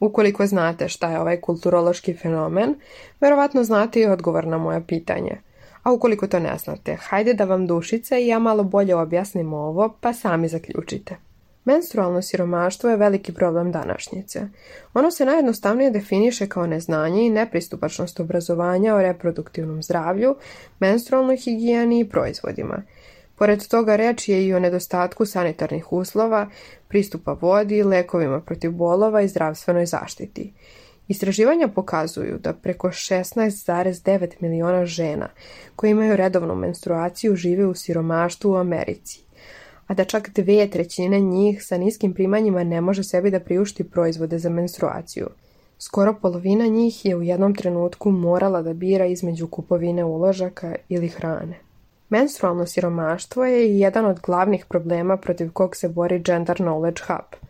Ukoliko 0.00 0.46
znate 0.46 0.88
šta 0.88 1.10
je 1.10 1.20
ovaj 1.20 1.40
kulturološki 1.40 2.14
fenomen, 2.14 2.74
verovatno 3.20 3.64
znate 3.64 4.00
i 4.00 4.06
odgovor 4.06 4.46
na 4.46 4.58
moje 4.58 4.86
pitanje. 4.86 5.40
A 5.82 5.92
ukoliko 5.92 6.26
to 6.26 6.38
ne 6.38 6.58
znate, 6.58 6.96
hajde 7.00 7.34
da 7.34 7.44
vam 7.44 7.66
dušice 7.66 8.22
i 8.22 8.26
ja 8.26 8.38
malo 8.38 8.64
bolje 8.64 8.96
objasnim 8.96 9.52
ovo, 9.52 9.96
pa 10.00 10.12
sami 10.12 10.48
zaključite. 10.48 11.16
Menstrualno 11.64 12.22
siromaštvo 12.22 12.90
je 12.90 12.96
veliki 12.96 13.32
problem 13.34 13.72
današnjice. 13.72 14.40
Ono 14.94 15.10
se 15.10 15.24
najjednostavnije 15.24 15.90
definiše 15.90 16.46
kao 16.46 16.66
neznanje 16.66 17.26
i 17.26 17.30
nepristupačnost 17.30 18.20
obrazovanja 18.20 18.94
o 18.94 19.02
reproduktivnom 19.02 19.82
zdravlju, 19.82 20.36
menstrualnoj 20.80 21.36
higijeni 21.36 22.00
i 22.00 22.08
proizvodima. 22.08 22.82
Pored 23.36 23.66
toga 23.68 23.96
reč 23.96 24.28
je 24.28 24.46
i 24.46 24.54
o 24.54 24.60
nedostatku 24.60 25.26
sanitarnih 25.26 25.92
uslova, 25.92 26.48
pristupa 26.88 27.32
vodi, 27.32 27.82
lekovima 27.82 28.40
protiv 28.40 28.70
bolova 28.70 29.22
i 29.22 29.28
zdravstvenoj 29.28 29.86
zaštiti. 29.86 30.52
Istraživanja 31.08 31.68
pokazuju 31.68 32.38
da 32.38 32.52
preko 32.52 32.88
16,9 32.88 34.30
miliona 34.40 34.86
žena 34.86 35.28
koje 35.76 35.90
imaju 35.90 36.16
redovnu 36.16 36.54
menstruaciju 36.54 37.36
žive 37.36 37.66
u 37.66 37.74
siromaštvu 37.74 38.50
u 38.50 38.56
Americi 38.56 39.23
a 39.86 39.94
da 39.94 40.04
čak 40.04 40.30
dve 40.34 40.70
trećine 40.70 41.20
njih 41.20 41.64
sa 41.64 41.78
niskim 41.78 42.14
primanjima 42.14 42.64
ne 42.64 42.80
može 42.80 43.04
sebi 43.04 43.30
da 43.30 43.40
priušti 43.40 43.84
proizvode 43.84 44.38
za 44.38 44.50
menstruaciju. 44.50 45.26
Skoro 45.78 46.14
polovina 46.22 46.66
njih 46.66 47.04
je 47.04 47.16
u 47.16 47.22
jednom 47.22 47.54
trenutku 47.54 48.10
morala 48.10 48.62
da 48.62 48.72
bira 48.72 49.06
između 49.06 49.46
kupovine 49.46 50.04
uložaka 50.04 50.74
ili 50.88 51.08
hrane. 51.08 51.58
Menstrualno 52.08 52.66
siromaštvo 52.66 53.44
je 53.44 53.78
jedan 53.78 54.06
od 54.06 54.20
glavnih 54.20 54.66
problema 54.66 55.16
protiv 55.16 55.52
kog 55.52 55.76
se 55.76 55.88
bori 55.88 56.18
Gender 56.18 56.56
Knowledge 56.56 57.00
Hub– 57.06 57.40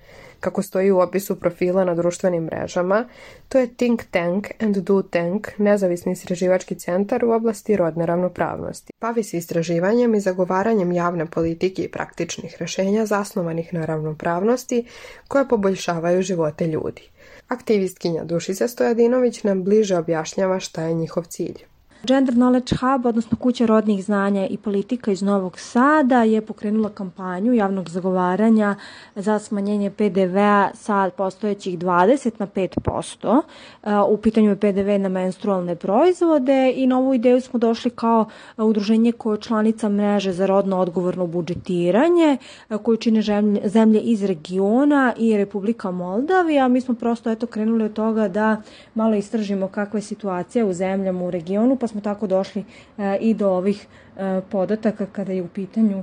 kako 0.45 0.63
stoji 0.63 0.91
u 0.91 0.99
opisu 0.99 1.41
profila 1.41 1.85
na 1.85 1.95
društvenim 1.95 2.45
mrežama, 2.45 3.09
to 3.49 3.59
je 3.59 3.75
Think 3.75 4.03
Tank 4.11 4.49
and 4.61 4.77
Do 4.77 5.03
Tank, 5.03 5.49
nezavisni 5.59 6.13
istraživački 6.13 6.75
centar 6.75 7.25
u 7.25 7.31
oblasti 7.31 7.77
rodne 7.77 8.07
ravnopravnosti. 8.07 8.93
Bavi 9.01 9.23
se 9.23 9.37
istraživanjem 9.37 10.15
i 10.15 10.21
zagovaranjem 10.21 10.93
javne 10.93 11.27
politike 11.27 11.83
i 11.83 11.91
praktičnih 11.91 12.57
rešenja 12.61 13.07
zasnovanih 13.07 13.75
na 13.75 13.85
ravnopravnosti 13.85 14.85
koje 15.29 15.49
poboljšavaju 15.49 16.23
živote 16.23 16.67
ljudi. 16.67 17.03
Aktivistkinja 17.49 18.25
Dušica 18.25 18.69
Stojadinović 18.69 19.43
nam 19.43 19.65
bliže 19.65 19.97
objašnjava 19.97 20.61
šta 20.61 20.83
je 20.83 20.95
njihov 20.95 21.25
cilj. 21.25 21.74
Gender 22.07 22.35
Knowledge 22.35 22.75
Hub, 22.81 23.07
odnosno 23.07 23.37
Kuća 23.37 23.67
rodnih 23.67 24.05
znanja 24.05 24.47
i 24.47 24.57
politika 24.57 25.11
iz 25.11 25.23
Novog 25.23 25.59
Sada, 25.59 26.23
je 26.23 26.41
pokrenula 26.41 26.89
kampanju 26.89 27.53
javnog 27.53 27.89
zagovaranja 27.89 28.75
za 29.17 29.39
smanjenje 29.39 29.91
PDV-a 29.91 30.71
sa 30.75 31.11
postojećih 31.17 31.79
20 31.79 32.31
na 32.39 32.47
5%. 32.47 33.43
Uh, 33.83 33.91
u 34.09 34.17
pitanju 34.17 34.51
je 34.51 34.57
PDV 34.57 35.01
na 35.01 35.09
menstrualne 35.09 35.77
proizvode 35.77 36.73
i 36.77 36.87
na 36.87 36.99
ovu 36.99 37.15
ideju 37.15 37.41
smo 37.41 37.59
došli 37.59 37.91
kao 37.91 38.25
udruženje 38.57 39.13
koje 39.13 39.35
je 39.35 39.41
članica 39.41 39.89
mreže 39.89 40.33
za 40.33 40.47
rodno 40.47 40.79
odgovorno 40.79 41.27
budžetiranje, 41.27 42.37
uh, 42.71 42.81
koju 42.83 42.97
čine 42.97 43.23
zemlje 43.65 44.01
iz 44.01 44.25
regiona 44.25 45.15
i 45.19 45.37
Republika 45.37 45.91
Moldavija. 45.91 46.69
Mi 46.69 46.81
smo 46.81 46.95
prosto 46.95 47.31
eto 47.31 47.47
krenuli 47.47 47.85
od 47.85 47.93
toga 47.93 48.29
da 48.29 48.57
malo 48.95 49.15
istražimo 49.15 49.69
kakva 49.69 49.99
je 49.99 50.03
situacija 50.03 50.67
u 50.67 50.73
zemljama 50.73 51.25
u 51.25 51.31
regionu, 51.31 51.77
pa 51.77 51.87
smo 51.95 52.01
tako 52.01 52.27
došli 52.27 52.65
e, 52.99 53.17
i 53.21 53.35
do 53.35 53.51
ovih 53.51 53.87
e, 53.87 54.41
podataka 54.51 55.07
kada 55.07 55.33
je 55.33 55.43
u 55.43 55.49
pitanju 55.49 56.03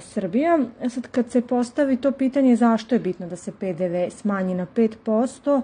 Srbija. 0.00 0.58
Sad 0.88 1.08
kad 1.10 1.30
se 1.30 1.40
postavi 1.40 1.96
to 1.96 2.12
pitanje 2.12 2.56
zašto 2.56 2.94
je 2.94 2.98
bitno 2.98 3.26
da 3.26 3.36
se 3.36 3.52
PDV 3.52 4.10
smanji 4.10 4.54
na 4.54 4.66
5%, 4.76 5.62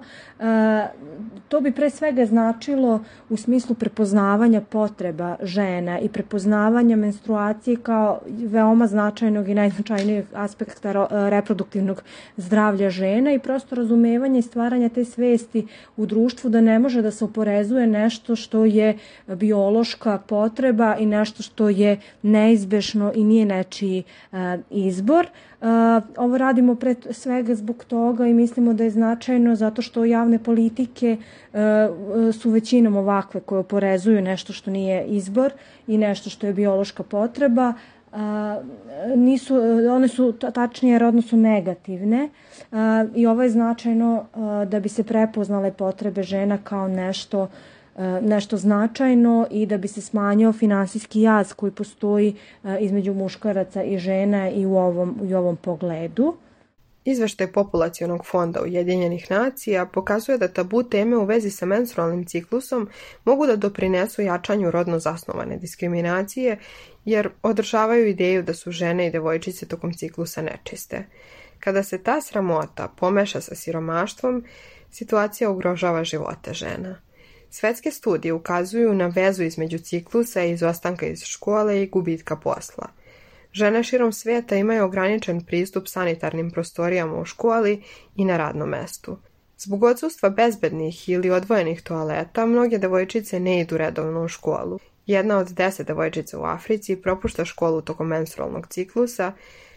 to 1.49 1.61
bi 1.61 1.73
pre 1.73 1.90
svega 1.90 2.26
značilo 2.26 3.00
u 3.28 3.37
smislu 3.37 3.75
prepoznavanja 3.75 4.61
potreba 4.61 5.37
žena 5.42 5.99
i 5.99 6.09
prepoznavanja 6.09 6.97
menstruacije 6.97 7.76
kao 7.76 8.21
veoma 8.26 8.87
značajnog 8.87 9.49
i 9.49 9.54
najznačajnijeg 9.54 10.25
aspekta 10.35 11.06
reproduktivnog 11.11 12.02
zdravlja 12.37 12.90
žena 12.90 13.33
i 13.33 13.38
prosto 13.38 13.75
razumevanje 13.75 14.38
i 14.38 14.42
stvaranja 14.42 14.88
te 14.88 15.04
svesti 15.04 15.66
u 15.97 16.06
društvu 16.06 16.50
da 16.50 16.61
ne 16.61 16.78
može 16.78 17.02
da 17.02 17.11
se 17.11 17.25
oporezuje 17.25 17.87
nešto 17.87 18.37
što 18.37 18.64
je 18.64 18.99
biološka 19.26 20.18
potreba 20.18 20.97
i 20.99 21.06
nešto 21.06 21.42
što 21.42 21.68
je 21.68 22.00
neizbešno 22.23 23.12
i 23.14 23.25
nije 23.25 23.44
nečiji 23.47 24.03
izbor. 24.70 25.26
Ovo 26.16 26.38
radimo 26.38 26.75
pre 26.75 26.94
svega 27.11 27.54
zbog 27.54 27.84
toga 27.84 28.26
i 28.26 28.34
mislimo 28.34 28.73
da 28.75 28.84
je 28.84 28.90
značajno 28.90 29.54
zato 29.54 29.82
što 29.82 30.04
javne 30.04 30.38
politike 30.38 31.16
su 32.32 32.50
većinom 32.50 32.96
ovakve 32.96 33.40
koje 33.40 33.58
oporezuju 33.58 34.23
nešto 34.23 34.52
što 34.52 34.70
nije 34.70 35.04
izbor 35.04 35.52
i 35.87 35.99
nešto 35.99 36.30
što 36.30 36.46
je 36.46 36.52
biološka 36.52 37.02
potreba, 37.02 37.73
a, 38.14 38.61
nisu, 39.16 39.56
one 39.90 40.08
su 40.08 40.32
tačnije 40.32 40.99
rodno 40.99 41.23
su 41.23 41.37
negativne 41.37 42.28
a, 42.73 43.04
i 43.14 43.26
ovo 43.26 43.42
je 43.42 43.50
značajno 43.50 44.26
a, 44.34 44.64
da 44.64 44.80
bi 44.80 44.88
se 44.88 45.04
prepoznale 45.04 45.73
potrebe 45.73 46.23
žena 46.23 46.58
kao 46.64 46.88
nešto 46.88 47.49
nešto 48.22 48.56
značajno 48.56 49.46
i 49.50 49.66
da 49.66 49.78
bi 49.78 49.88
se 49.88 50.00
smanjio 50.00 50.52
finansijski 50.52 51.20
jaz 51.20 51.52
koji 51.52 51.72
postoji 51.72 52.36
između 52.80 53.14
muškaraca 53.14 53.82
i 53.82 53.98
žena 53.98 54.50
i 54.50 54.66
u 54.66 54.76
ovom, 54.76 55.18
u 55.22 55.34
ovom 55.34 55.56
pogledu. 55.56 56.36
Izveštaj 57.04 57.52
Populacionog 57.52 58.26
fonda 58.26 58.62
Ujedinjenih 58.62 59.30
nacija 59.30 59.86
pokazuje 59.86 60.38
da 60.38 60.48
tabu 60.48 60.82
teme 60.82 61.16
u 61.16 61.24
vezi 61.24 61.50
sa 61.50 61.66
menstrualnim 61.66 62.24
ciklusom 62.26 62.88
mogu 63.24 63.46
da 63.46 63.56
doprinesu 63.56 64.22
jačanju 64.22 64.70
rodno 64.70 64.98
zasnovane 64.98 65.56
diskriminacije, 65.56 66.58
jer 67.04 67.28
održavaju 67.42 68.06
ideju 68.06 68.42
da 68.42 68.54
su 68.54 68.70
žene 68.70 69.06
i 69.06 69.10
devojčice 69.10 69.66
tokom 69.66 69.92
ciklusa 69.92 70.42
nečiste. 70.42 71.04
Kada 71.60 71.82
se 71.82 71.98
ta 71.98 72.20
sramota 72.20 72.88
pomeša 72.96 73.40
sa 73.40 73.54
siromaštvom, 73.54 74.44
situacija 74.90 75.50
ugrožava 75.50 76.04
živote 76.04 76.52
žena. 76.52 77.03
Svetske 77.54 77.90
studije 77.90 78.32
ukazuju 78.32 78.94
na 78.94 79.06
vezu 79.06 79.42
između 79.42 79.78
ciklusa 79.78 80.44
i 80.44 80.50
izostanka 80.50 81.06
iz 81.06 81.25
škole 81.25 81.82
i 81.82 81.87
gubitka 81.87 82.37
posla– 82.37 82.88
Žene 83.54 83.82
širom 83.82 84.12
svijeta 84.12 84.56
imaju 84.56 84.84
ograničen 84.84 85.40
pristup 85.40 85.88
sanitarnim 85.88 86.50
prostorijama 86.50 87.20
u 87.20 87.25
školi 87.25 87.82
i 88.16 88.25
na 88.25 88.37
radnom 88.37 88.68
mestu. 88.68 89.16
Zbog 89.58 89.82
odsustva 89.82 90.28
bezbednih 90.30 91.08
ili 91.08 91.30
odvojenih 91.30 91.82
toaleta, 91.82 92.46
mnoge 92.46 92.78
devojčice 92.78 93.40
ne 93.40 93.61
idu 93.61 93.76
redovno 93.76 94.25
u 94.25 94.28
školu. 94.28 94.78
Jedna 95.06 95.38
od 95.38 95.49
deset 95.49 95.87
devojčica 95.87 96.38
u 96.38 96.44
Africi 96.44 96.96
propušta 96.96 97.44
školu 97.44 97.82
tokom 97.82 98.06
menstrualnog 98.06 98.66
ciklusa, 98.66 99.32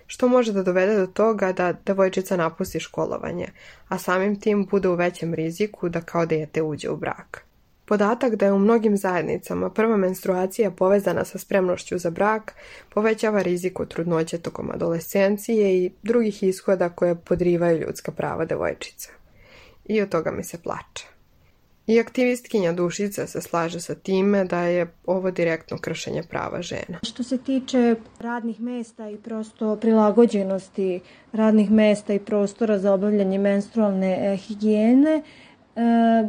što 0.08 0.28
može 0.28 0.54
da 0.54 0.64
dovede 0.64 0.96
do 0.96 1.08
toga 1.08 1.52
da 1.52 1.74
devojčica 1.86 2.38
napusti 2.38 2.80
školovanje, 2.80 3.48
a 3.88 3.98
samim 3.98 4.40
tim 4.40 4.66
bude 4.66 4.90
u 4.90 4.96
većem 4.96 5.34
riziku 5.34 5.90
da 5.90 6.02
kao 6.02 6.26
dete 6.26 6.62
uđe 6.62 6.90
u 6.90 6.98
brak. 6.98 7.47
Podatak 7.88 8.36
da 8.36 8.46
je 8.46 8.54
u 8.54 8.60
mnogim 8.60 8.98
zajednicama 8.98 9.70
prva 9.70 9.98
menstruacija 9.98 10.72
povezana 10.72 11.26
sa 11.26 11.38
spremnošću 11.38 11.98
za 11.98 12.10
brak 12.10 12.54
povećava 12.90 13.42
rizik 13.42 13.80
od 13.80 13.88
trudnoće 13.88 14.38
tokom 14.38 14.72
adolescencije 14.72 15.78
i 15.78 15.92
drugih 16.04 16.44
ishoda 16.44 16.90
koje 16.90 17.16
podrivaju 17.16 17.80
ljudska 17.80 18.12
prava 18.12 18.46
devojčica. 18.46 19.10
I 19.86 20.02
od 20.02 20.10
toga 20.10 20.32
mi 20.32 20.44
se 20.44 20.58
plače. 20.58 21.18
I 21.88 22.00
aktivistkinja 22.00 22.74
Dušica 22.74 23.28
se 23.28 23.42
slaže 23.42 23.80
sa 23.80 23.96
time 23.96 24.44
da 24.44 24.62
je 24.62 24.88
ovo 25.06 25.32
direktno 25.32 25.78
kršenje 25.78 26.24
prava 26.30 26.62
žena. 26.62 27.00
Što 27.04 27.24
se 27.24 27.38
tiče 27.38 27.96
radnih 28.20 28.62
mesta 28.62 29.10
i 29.10 29.18
prosto 29.18 29.76
prilagođenosti 29.76 31.00
radnih 31.34 31.72
mesta 31.72 32.14
i 32.14 32.20
prostora 32.20 32.80
za 32.80 32.94
obavljanje 32.94 33.38
menstrualne 33.40 34.34
eh, 34.34 34.38
higijene, 34.38 35.24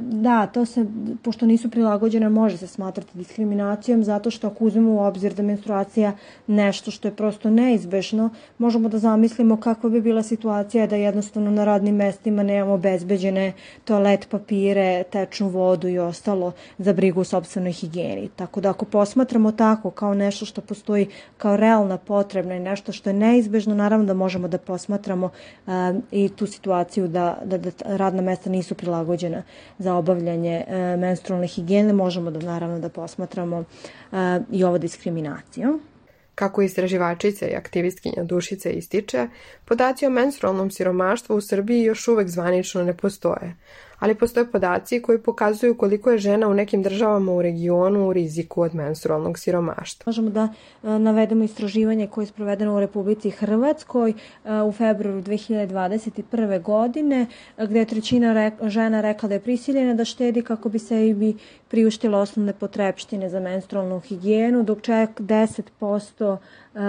da, 0.01 0.47
to 0.47 0.65
se, 0.65 0.87
pošto 1.23 1.47
nisu 1.47 1.71
prilagođene, 1.71 2.29
može 2.29 2.57
se 2.57 2.67
smatrati 2.67 3.19
diskriminacijom, 3.19 4.05
zato 4.05 4.31
što 4.31 4.47
ako 4.47 4.65
uzmemo 4.65 4.91
u 4.91 5.01
obzir 5.01 5.35
da 5.35 5.43
menstruacija 5.43 6.13
nešto 6.47 6.91
što 6.91 7.09
je 7.09 7.15
prosto 7.15 7.51
neizbešno, 7.51 8.31
možemo 8.59 8.89
da 8.89 8.99
zamislimo 8.99 9.57
kakva 9.57 9.91
bi 9.91 10.01
bila 10.01 10.23
situacija 10.23 10.87
da 10.87 10.97
jednostavno 10.97 11.51
na 11.51 11.65
radnim 11.65 11.97
mestima 11.97 12.43
nemamo 12.43 12.79
bezbeđene 12.79 13.53
toalet 13.85 14.29
papire, 14.31 15.03
tečnu 15.11 15.49
vodu 15.49 15.89
i 15.89 15.99
ostalo 15.99 16.53
za 16.79 16.93
brigu 16.93 17.21
u 17.21 17.25
sobstvenoj 17.25 17.73
higijeni. 17.73 18.29
Tako 18.37 18.61
da 18.61 18.71
ako 18.71 18.85
posmatramo 18.85 19.53
tako 19.53 19.91
kao 19.91 20.15
nešto 20.15 20.45
što 20.45 20.61
postoji 20.61 21.09
kao 21.39 21.57
realna 21.57 21.97
potrebna 21.97 22.55
i 22.55 22.61
nešto 22.61 22.93
što 22.93 23.11
je 23.11 23.15
neizbežno, 23.15 23.75
naravno 23.75 24.07
da 24.07 24.15
možemo 24.15 24.49
da 24.49 24.59
posmatramo 24.59 25.27
uh, 25.67 25.73
i 26.11 26.29
tu 26.29 26.47
situaciju 26.47 27.09
da, 27.09 27.39
da, 27.45 27.59
da 27.59 27.71
radna 27.85 28.23
mesta 28.23 28.51
nisu 28.51 28.75
prilagođena 28.75 29.38
za 29.79 29.95
obavljanje 29.95 30.65
e, 30.69 30.97
menstrualne 30.97 31.47
higijene, 31.47 31.93
možemo 31.93 32.31
da 32.31 32.47
naravno 32.47 32.79
da 32.79 32.89
posmatramo 32.89 33.65
e, 34.13 34.17
i 34.53 34.65
ovo 34.65 34.79
diskriminaciju. 34.79 35.81
Kako 36.35 36.63
istraživačica 36.63 37.49
i 37.49 37.55
aktivistkinja 37.55 38.25
Dušice 38.25 38.71
ističe, 38.71 39.29
podaci 39.65 40.07
o 40.07 40.11
menstrualnom 40.11 40.71
siromaštvu 40.71 41.37
u 41.37 41.41
Srbiji 41.41 41.83
još 41.83 42.09
uvek 42.09 42.29
zvanično 42.29 42.83
ne 42.83 42.97
postoje, 42.97 43.55
ali 43.99 44.15
postoje 44.15 44.51
podaci 44.51 45.03
koji 45.03 45.19
pokazuju 45.19 45.77
koliko 45.77 46.11
je 46.11 46.19
žena 46.19 46.49
u 46.49 46.55
nekim 46.55 46.83
državama 46.83 47.33
u 47.33 47.43
regionu 47.43 48.09
u 48.09 48.13
riziku 48.13 48.63
od 48.63 48.75
menstrualnog 48.75 49.39
siromaštva. 49.39 50.03
Možemo 50.07 50.31
da 50.31 50.49
e, 50.83 50.99
navedemo 50.99 51.45
istraživanje 51.45 52.07
koje 52.07 52.23
je 52.23 52.27
sprovedeno 52.27 52.77
u 52.77 52.81
Republici 52.81 53.31
Hrvatskoj 53.31 54.11
e, 54.11 54.15
u 54.63 54.73
februaru 54.73 55.23
2021. 55.23 56.63
godine, 56.63 57.27
gde 57.59 57.79
je 57.79 57.85
trećina 57.85 58.51
žena 58.63 59.01
rekla 59.01 59.29
da 59.29 59.35
je 59.35 59.41
prisiljena 59.41 59.95
da 59.95 60.05
štedi 60.05 60.43
kako 60.43 60.69
bi 60.69 60.79
se 60.79 61.09
i 61.09 61.15
bi 61.15 61.35
priuštila 61.69 62.19
osnovne 62.19 62.53
potrepštine 62.53 63.29
za 63.29 63.41
menstrualnu 63.41 64.01
higijenu, 64.01 64.63
dok 64.63 64.81
čak 64.81 65.21
10% 65.21 66.37
Uh, 66.75 66.85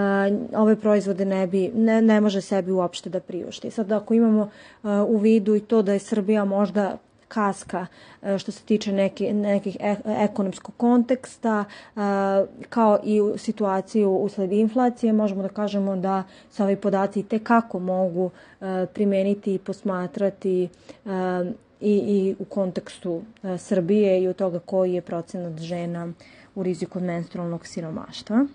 ove 0.56 0.76
proizvode 0.76 1.24
ne, 1.24 1.46
bi, 1.46 1.70
ne, 1.74 2.02
ne 2.02 2.20
može 2.20 2.40
sebi 2.40 2.72
uopšte 2.72 3.10
da 3.10 3.20
priušti. 3.20 3.70
Sad 3.70 3.92
ako 3.92 4.14
imamo 4.14 4.50
u 5.06 5.16
vidu 5.16 5.54
i 5.54 5.60
to 5.60 5.82
da 5.82 5.92
je 5.92 5.98
Srbija 5.98 6.44
možda 6.44 6.98
kaska 7.30 7.86
uh, 8.22 8.38
što 8.38 8.52
se 8.52 8.62
tiče 8.62 8.92
neki, 8.92 9.32
nekih 9.32 9.76
e, 9.80 9.96
ekonomskog 10.06 10.74
konteksta, 10.76 11.64
kao 12.68 12.98
i 13.04 13.20
u 13.20 13.38
situaciju 13.38 14.10
usled 14.10 14.52
inflacije, 14.52 15.12
možemo 15.12 15.42
da 15.42 15.48
kažemo 15.48 15.96
da 15.96 16.22
se 16.50 16.62
ovi 16.62 16.76
podaci 16.76 17.22
te 17.22 17.38
kako 17.38 17.78
mogu 17.78 18.30
primeniti 18.94 19.54
i 19.54 19.58
posmatrati 19.58 20.68
i, 21.80 21.92
i 21.96 22.34
u 22.38 22.44
kontekstu 22.44 23.22
Srbije 23.58 24.22
i 24.22 24.28
u 24.28 24.34
toga 24.34 24.58
koji 24.58 24.92
je 24.92 25.00
procenat 25.00 25.60
žena 25.60 26.12
u 26.54 26.62
riziku 26.62 26.98
od 26.98 27.04
menstrualnog 27.04 27.66
siromaštva. 27.66 28.46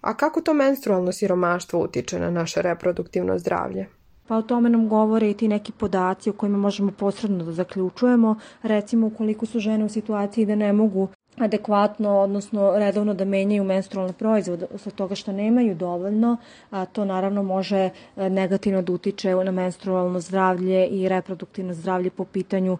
A 0.00 0.16
kako 0.16 0.40
to 0.40 0.54
menstrualno 0.54 1.12
siromaštvo 1.12 1.80
utiče 1.80 2.18
na 2.18 2.30
naše 2.30 2.62
reproduktivno 2.62 3.38
zdravlje? 3.38 3.86
Pa 4.28 4.36
o 4.36 4.42
tome 4.42 4.70
nam 4.70 4.88
govore 4.88 5.30
i 5.30 5.34
ti 5.34 5.48
neki 5.48 5.72
podaci 5.72 6.30
o 6.30 6.32
kojima 6.32 6.58
možemo 6.58 6.92
posredno 6.92 7.44
da 7.44 7.52
zaključujemo. 7.52 8.34
Recimo, 8.62 9.06
ukoliko 9.06 9.46
su 9.46 9.60
žene 9.60 9.84
u 9.84 9.88
situaciji 9.88 10.46
da 10.46 10.54
ne 10.54 10.72
mogu 10.72 11.08
adekvatno, 11.38 12.20
odnosno 12.20 12.72
redovno 12.78 13.14
da 13.14 13.24
menjaju 13.24 13.64
menstrualne 13.64 14.12
proizvode 14.12 14.66
sa 14.76 14.90
toga 14.90 15.14
što 15.14 15.32
nemaju 15.32 15.74
dovoljno, 15.74 16.36
a 16.70 16.84
to 16.84 17.04
naravno 17.04 17.42
može 17.42 17.76
e, 17.76 17.90
negativno 18.30 18.82
da 18.82 18.92
utiče 18.92 19.34
na 19.34 19.50
menstrualno 19.50 20.20
zdravlje 20.20 20.86
i 20.86 21.08
reproduktivno 21.08 21.74
zdravlje 21.74 22.10
po 22.10 22.24
pitanju 22.24 22.78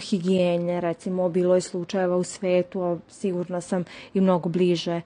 higijenje. 0.00 0.80
Recimo, 0.80 1.28
bilo 1.28 1.54
je 1.54 1.60
slučajeva 1.60 2.16
u 2.16 2.24
svetu, 2.24 2.82
a 2.82 2.98
sigurna 3.08 3.60
sam 3.60 3.84
i 4.14 4.20
mnogo 4.20 4.48
bliže 4.48 4.92
e, 4.92 5.02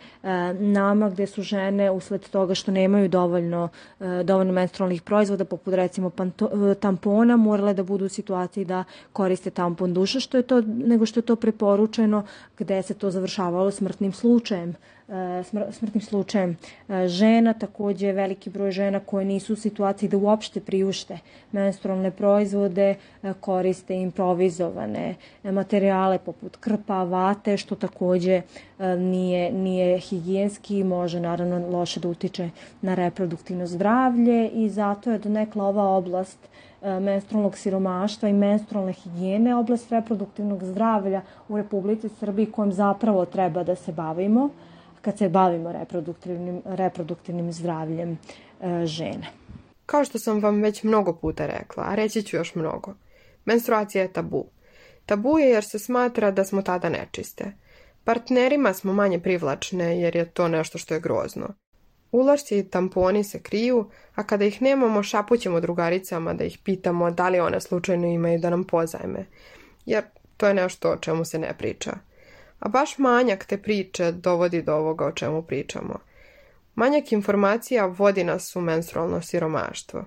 nama, 0.52 1.10
gde 1.10 1.26
su 1.26 1.42
žene 1.42 1.90
usled 1.90 2.28
toga 2.28 2.54
što 2.54 2.72
nemaju 2.72 3.08
dovoljno, 3.08 3.68
e, 4.00 4.22
dovoljno 4.24 4.52
menstrualnih 4.52 5.02
proizvoda, 5.02 5.44
poput 5.44 5.74
recimo 5.74 6.10
tampona, 6.80 7.36
morale 7.36 7.74
da 7.74 7.82
budu 7.82 8.04
u 8.04 8.08
situaciji 8.08 8.64
da 8.64 8.84
koriste 9.12 9.50
tampon 9.50 9.94
duša, 9.94 10.20
što 10.20 10.36
je 10.36 10.42
to, 10.42 10.60
nego 10.66 11.06
što 11.06 11.20
je 11.20 11.24
to 11.24 11.36
preporučeno, 11.36 12.22
gde 12.58 12.83
se 12.86 12.94
to 12.94 13.10
završavalo 13.10 13.70
smrtnim 13.70 14.12
slučajem. 14.12 14.74
E, 15.08 15.42
smrtnim 15.72 16.00
slučajem 16.00 16.56
e, 16.88 17.08
žena, 17.08 17.52
takođe 17.52 18.12
veliki 18.12 18.50
broj 18.50 18.70
žena 18.70 19.00
koje 19.00 19.24
nisu 19.24 19.52
u 19.52 19.56
situaciji 19.56 20.08
da 20.08 20.16
uopšte 20.16 20.60
priušte 20.60 21.18
menstrualne 21.52 22.10
proizvode, 22.10 22.94
e, 23.22 23.32
koriste 23.40 23.94
improvizovane 23.94 25.14
materijale 25.44 26.18
poput 26.18 26.56
krpa, 26.56 27.02
vate, 27.04 27.56
što 27.56 27.74
takođe 27.74 28.42
nije, 28.98 29.52
nije 29.52 29.98
higijenski 29.98 30.78
i 30.78 30.84
može 30.84 31.20
naravno 31.20 31.68
loše 31.68 32.00
da 32.00 32.08
utiče 32.08 32.50
na 32.82 32.94
reproduktivno 32.94 33.66
zdravlje 33.66 34.48
i 34.48 34.68
zato 34.68 35.10
je 35.10 35.18
donekla 35.18 35.64
ova 35.64 35.88
oblast 35.88 36.38
menstrualnog 37.00 37.56
siromaštva 37.56 38.28
i 38.28 38.32
menstrualne 38.32 38.92
higijene, 38.92 39.56
oblast 39.56 39.92
reproduktivnog 39.92 40.64
zdravlja 40.64 41.22
u 41.48 41.56
Republici 41.56 42.08
Srbiji 42.08 42.46
kojom 42.46 42.72
zapravo 42.72 43.24
treba 43.24 43.62
da 43.62 43.74
se 43.74 43.92
bavimo 43.92 44.50
kad 45.04 45.18
se 45.18 45.28
bavimo 45.28 45.72
reproduktivnim, 45.72 46.62
reproduktivnim 46.64 47.52
zdravljem 47.52 48.18
e, 48.60 48.86
žene. 48.86 49.26
Kao 49.86 50.04
što 50.04 50.18
sam 50.18 50.40
vam 50.40 50.62
već 50.62 50.82
mnogo 50.82 51.12
puta 51.12 51.46
rekla, 51.46 51.84
a 51.84 51.94
reći 51.94 52.22
ću 52.22 52.36
još 52.36 52.54
mnogo, 52.54 52.94
menstruacija 53.44 54.02
je 54.02 54.12
tabu. 54.12 54.44
Tabu 55.06 55.38
je 55.38 55.48
jer 55.50 55.64
se 55.64 55.78
smatra 55.78 56.30
da 56.30 56.44
smo 56.44 56.62
tada 56.62 56.88
nečiste. 56.88 57.52
Partnerima 58.04 58.74
smo 58.74 58.92
manje 58.92 59.18
privlačne 59.18 60.00
jer 60.00 60.16
je 60.16 60.30
to 60.30 60.48
nešto 60.48 60.78
što 60.78 60.94
je 60.94 61.00
grozno. 61.00 61.48
Ulošci 62.14 62.58
i 62.58 62.70
tamponi 62.70 63.24
se 63.24 63.42
kriju, 63.42 63.90
a 64.14 64.22
kada 64.22 64.44
ih 64.44 64.62
nemamo 64.62 65.02
šapućemo 65.02 65.60
drugaricama 65.60 66.34
da 66.34 66.44
ih 66.44 66.58
pitamo 66.64 67.10
da 67.10 67.28
li 67.28 67.40
one 67.40 67.60
slučajno 67.60 68.06
imaju 68.06 68.38
da 68.38 68.50
nam 68.50 68.64
pozajme, 68.64 69.26
jer 69.86 70.04
to 70.36 70.46
je 70.46 70.54
nešto 70.54 70.90
o 70.90 70.96
čemu 70.96 71.24
se 71.24 71.38
ne 71.38 71.54
priča. 71.58 71.92
A 72.58 72.68
baš 72.68 72.98
manjak 72.98 73.44
te 73.44 73.58
priče 73.62 74.12
dovodi 74.12 74.62
do 74.62 74.74
ovoga 74.74 75.06
o 75.06 75.12
čemu 75.12 75.42
pričamo. 75.42 75.98
Manjak 76.74 77.12
informacija 77.12 77.86
vodi 77.86 78.24
nas 78.24 78.56
u 78.56 78.60
menstrualno 78.60 79.22
siromaštvo. 79.22 80.04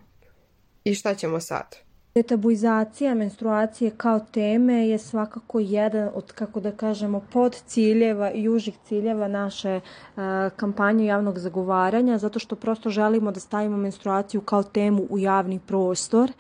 I 0.83 0.95
šta 0.95 1.15
ćemo 1.15 1.39
sad? 1.39 1.75
Detabuizacija 2.17 3.15
menstruacije 3.15 3.91
kao 3.91 4.19
teme 4.19 4.87
je 4.87 4.97
svakako 4.97 5.59
jedan 5.59 6.09
od, 6.15 6.31
kako 6.31 6.59
da 6.59 6.71
kažemo, 6.71 7.21
pod 7.33 7.55
ciljeva 7.65 8.31
i 8.31 8.49
užih 8.49 8.77
ciljeva 8.85 9.27
naše 9.27 9.79
uh, 9.79 10.21
kampanje 10.55 11.05
javnog 11.05 11.39
zagovaranja, 11.39 12.17
zato 12.17 12.39
što 12.39 12.55
prosto 12.55 12.89
želimo 12.89 13.31
da 13.31 13.39
stavimo 13.39 13.77
menstruaciju 13.77 14.41
kao 14.41 14.63
temu 14.63 15.05
u 15.09 15.19
javni 15.19 15.59
prostor. 15.59 16.31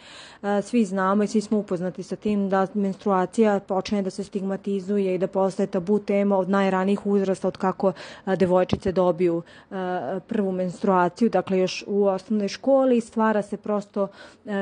Uh, 0.41 0.47
svi 0.63 0.85
znamo 0.85 1.23
i 1.23 1.27
svi 1.27 1.41
smo 1.41 1.57
upoznati 1.57 2.03
sa 2.03 2.15
tim 2.15 2.49
da 2.49 2.67
menstruacija 2.73 3.59
počne 3.59 4.01
da 4.01 4.09
se 4.09 4.23
stigmatizuje 4.23 5.15
i 5.15 5.17
da 5.17 5.27
postaje 5.27 5.67
tabu 5.67 5.99
tema 5.99 6.37
od 6.37 6.49
najranijih 6.49 7.05
uzrasta, 7.05 7.47
od 7.47 7.57
kako 7.57 7.87
uh, 7.87 8.33
devojčice 8.33 8.91
dobiju 8.91 9.41
prvu 10.27 10.51
menstruaciju, 10.51 11.29
dakle 11.29 11.59
još 11.59 11.83
u 11.87 12.05
osnovnoj 12.05 12.47
školi 12.47 13.01
stvara 13.01 13.41
se 13.41 13.57
prosto 13.57 14.07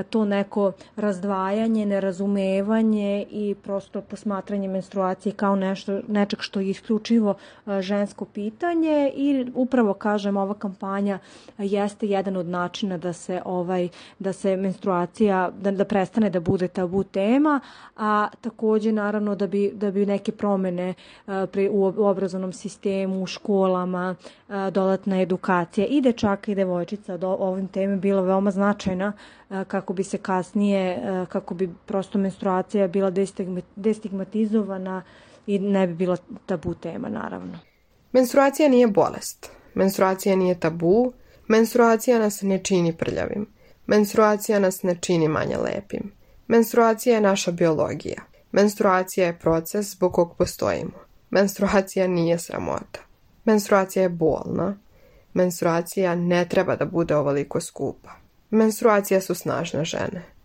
to 0.10 0.26
neko 0.26 0.72
razdvajanje, 1.06 1.86
nerazumevanje 1.86 3.26
i 3.32 3.56
prosto 3.64 4.02
posmatranje 4.02 4.68
menstruacije 4.68 5.34
kao 5.34 5.56
nešto, 5.56 6.00
nečeg 6.08 6.40
što 6.42 6.60
je 6.60 6.70
isključivo 6.70 7.36
žensko 7.80 8.26
pitanje 8.26 9.12
i 9.16 9.46
upravo 9.56 9.94
kažem 9.94 10.38
ova 10.38 10.54
kampanja 10.54 11.20
jeste 11.58 12.08
jedan 12.08 12.38
od 12.38 12.48
načina 12.48 12.98
da 12.98 13.14
se 13.14 13.42
ovaj 13.46 13.90
da 14.20 14.34
se 14.34 14.58
menstruacija 14.58 15.52
da, 15.62 15.72
da 15.72 15.86
prestane 15.86 16.30
da 16.30 16.40
bude 16.40 16.68
tabu 16.68 17.04
tema, 17.04 17.60
a 17.98 18.28
takođe 18.42 18.92
naravno 18.92 19.36
da 19.36 19.48
bi 19.48 19.72
da 19.74 19.92
bi 19.92 20.06
neke 20.06 20.32
promene 20.32 20.94
pri, 21.26 21.70
u, 21.70 21.84
obrazovnom 21.86 22.54
sistemu, 22.54 23.24
u 23.24 23.28
školama, 23.28 24.16
dodatna 24.50 25.22
edukacija 25.22 25.88
i 25.88 26.02
dečaka 26.02 26.52
i 26.52 26.56
devojčica 26.56 27.18
do 27.18 27.30
ovim 27.40 27.68
teme 27.68 27.98
bila 27.98 28.22
veoma 28.22 28.52
značajna 28.52 29.14
kako 29.68 29.94
bi 29.94 30.04
se 30.04 30.18
kasnije, 30.18 31.02
kako 31.30 31.54
bi 31.54 31.70
prosto 31.86 32.18
menstruacija 32.18 32.88
bila 32.88 33.12
destigmatizovana 33.76 35.04
i 35.48 35.60
ne 35.60 35.88
bi 35.88 35.94
bila 35.94 36.18
tabu 36.46 36.74
tema, 36.74 37.10
naravno. 37.10 37.60
Menstruacija 38.12 38.70
nije 38.70 38.88
bolest. 38.88 39.52
Menstruacija 39.74 40.36
nije 40.36 40.60
tabu. 40.60 41.14
Menstruacija 41.48 42.20
nas 42.20 42.42
ne 42.42 42.64
čini 42.64 42.98
prljavim. 42.98 43.48
Menstruacija 43.88 44.60
nas 44.60 44.84
ne 44.84 44.98
čini 45.02 45.28
manje 45.28 45.58
lepim. 45.58 46.12
Menstruacija 46.48 47.16
je 47.16 47.22
naša 47.22 47.52
biologija. 47.52 48.22
Menstruacija 48.52 49.28
je 49.28 49.40
proces 49.40 49.92
zbog 49.92 50.14
kog 50.14 50.38
postojimo. 50.38 51.06
Menstruacija 51.30 52.08
nije 52.08 52.40
sramota. 52.40 53.00
Menstruacija 53.46 54.04
je 54.04 54.10
bolna. 54.10 54.78
Menstruacija 55.34 56.16
ne 56.16 56.46
treba 56.50 56.76
da 56.76 56.86
bude 56.86 57.16
ovoliko 57.16 57.62
skupa. 57.62 58.25
Menstruacija 58.50 59.22
su 59.22 59.36
snažne 59.36 59.86
žene. 59.86 60.36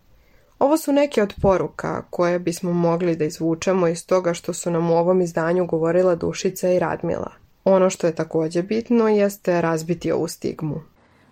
Ovo 0.58 0.76
su 0.76 0.92
neke 0.92 1.22
od 1.22 1.34
poruka 1.42 2.02
koje 2.10 2.38
bismo 2.38 2.72
mogli 2.72 3.16
da 3.16 3.24
izvučemo 3.24 3.88
iz 3.88 4.06
toga 4.06 4.34
što 4.34 4.52
su 4.52 4.70
nam 4.70 4.90
u 4.90 4.96
ovom 4.96 5.20
izdanju 5.20 5.66
govorila 5.66 6.14
Dušica 6.14 6.68
i 6.70 6.78
Radmila. 6.78 7.30
Ono 7.64 7.90
što 7.90 8.06
je 8.06 8.14
takođe 8.14 8.62
bitno 8.62 9.08
jeste 9.08 9.60
razbiti 9.60 10.12
ovu 10.12 10.28
stigmu. 10.28 10.80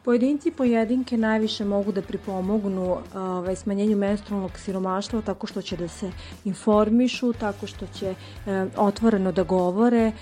Pojedinci 0.08 0.50
pojedinke 0.50 1.16
najviše 1.16 1.64
mogu 1.64 1.92
da 1.92 2.02
pripomognu 2.02 2.96
ovaj, 3.14 3.56
smanjenju 3.56 3.96
menstrualnog 3.96 4.58
siromaštva 4.58 5.20
tako 5.22 5.46
što 5.46 5.62
će 5.62 5.76
da 5.76 5.88
se 5.88 6.10
informišu, 6.44 7.32
tako 7.32 7.66
što 7.66 7.86
će 7.86 8.06
e, 8.06 8.14
otvoreno 8.76 9.32
da 9.32 9.42
govore 9.42 9.98
e, 9.98 10.12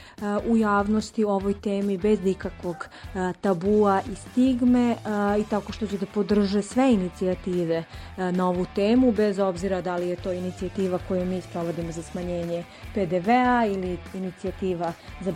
u 0.48 0.56
javnosti 0.56 1.24
o 1.24 1.30
ovoj 1.30 1.54
temi 1.54 1.98
bez 1.98 2.18
ikakvog 2.26 2.76
e, 2.76 3.32
tabua 3.40 4.00
i 4.12 4.14
stigme 4.14 4.90
e, 4.90 4.96
i 5.40 5.44
tako 5.50 5.72
što 5.72 5.86
će 5.86 5.98
da 5.98 6.06
podrže 6.06 6.62
sve 6.62 6.92
inicijative 6.92 7.76
e, 7.76 8.32
na 8.32 8.48
ovu 8.48 8.66
temu 8.74 9.12
bez 9.12 9.38
obzira 9.38 9.80
da 9.80 9.96
li 9.96 10.08
je 10.08 10.16
to 10.16 10.32
inicijativa 10.32 10.98
koju 11.08 11.24
mi 11.24 11.40
sprovodimo 11.40 11.92
za 11.92 12.02
smanjenje 12.02 12.64
PDV-a 12.94 13.66
ili 13.66 13.98
inicijativa 14.14 14.92
za 15.20 15.32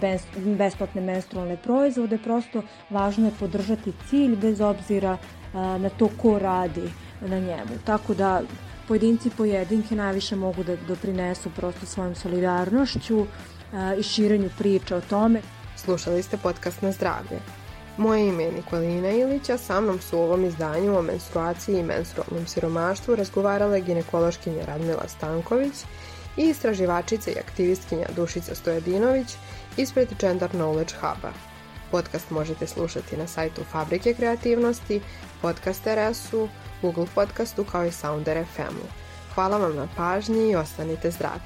besplatne 0.59 1.01
menstrualne 1.01 1.57
proizvode. 1.57 2.19
Prosto 2.19 2.63
važno 2.91 3.27
je 3.27 3.33
podržati 3.39 3.93
cilj 4.09 4.40
bez 4.41 4.61
obzira 4.61 5.19
na 5.55 5.91
to 5.99 6.09
ko 6.23 6.39
radi 6.39 6.91
na 7.21 7.39
njemu. 7.39 7.79
Tako 7.85 8.15
da 8.15 8.43
pojedinci 8.89 9.31
pojedinke 9.31 9.95
najviše 9.95 10.37
mogu 10.37 10.65
da 10.65 10.77
doprinesu 10.77 11.51
prosto 11.57 11.87
svojom 11.87 12.15
solidarnošću 12.15 13.27
i 13.99 14.03
širenju 14.03 14.51
priča 14.59 14.97
o 14.97 15.01
tome. 15.01 15.43
Slušali 15.77 16.23
ste 16.23 16.37
podcast 16.37 16.83
na 16.83 16.93
zdravlje. 16.93 17.41
Moje 17.97 18.29
ime 18.29 18.45
je 18.45 18.53
Nikolina 18.53 19.11
Ilića, 19.11 19.59
sa 19.59 19.81
mnom 19.81 20.01
su 20.01 20.19
u 20.19 20.23
ovom 20.23 20.45
izdanju 20.45 20.99
o 20.99 21.03
menstruaciji 21.03 21.79
i 21.79 21.83
menstrualnom 21.83 22.47
siromaštvu 22.47 23.17
razgovarale 23.17 23.81
ginekološkinja 23.81 24.65
Radmila 24.67 25.09
Stanković 25.09 25.75
i 26.37 26.43
istraživačica 26.43 27.31
i 27.31 27.39
aktivistkinja 27.39 28.07
Dušica 28.17 28.55
Stojadinović 28.55 29.35
ispred 29.77 30.09
Gender 30.21 30.51
Knowledge 30.51 30.93
Huba. 31.01 31.50
Podcast 31.91 32.31
možete 32.31 32.67
slušati 32.67 33.17
na 33.17 33.27
sajtu 33.27 33.65
Fabrike 33.73 34.15
kreativnosti, 34.15 35.01
Podcast 35.43 35.87
RS-u, 35.87 36.49
Google 36.83 37.07
Podcastu 37.15 37.65
kao 37.65 37.85
i 37.85 37.93
Sounder 37.93 38.45
FM-u. 38.55 38.87
Hvala 39.35 39.59
vam 39.59 39.77
na 39.77 39.89
pažnji 39.97 40.51
i 40.51 40.57
ostanite 40.57 41.11
zdravi. 41.11 41.41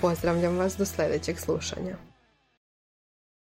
Pozdravljam 0.00 0.56
vas 0.56 0.76
do 0.76 0.84
sledećeg 0.84 1.38
slušanja. 1.38 2.11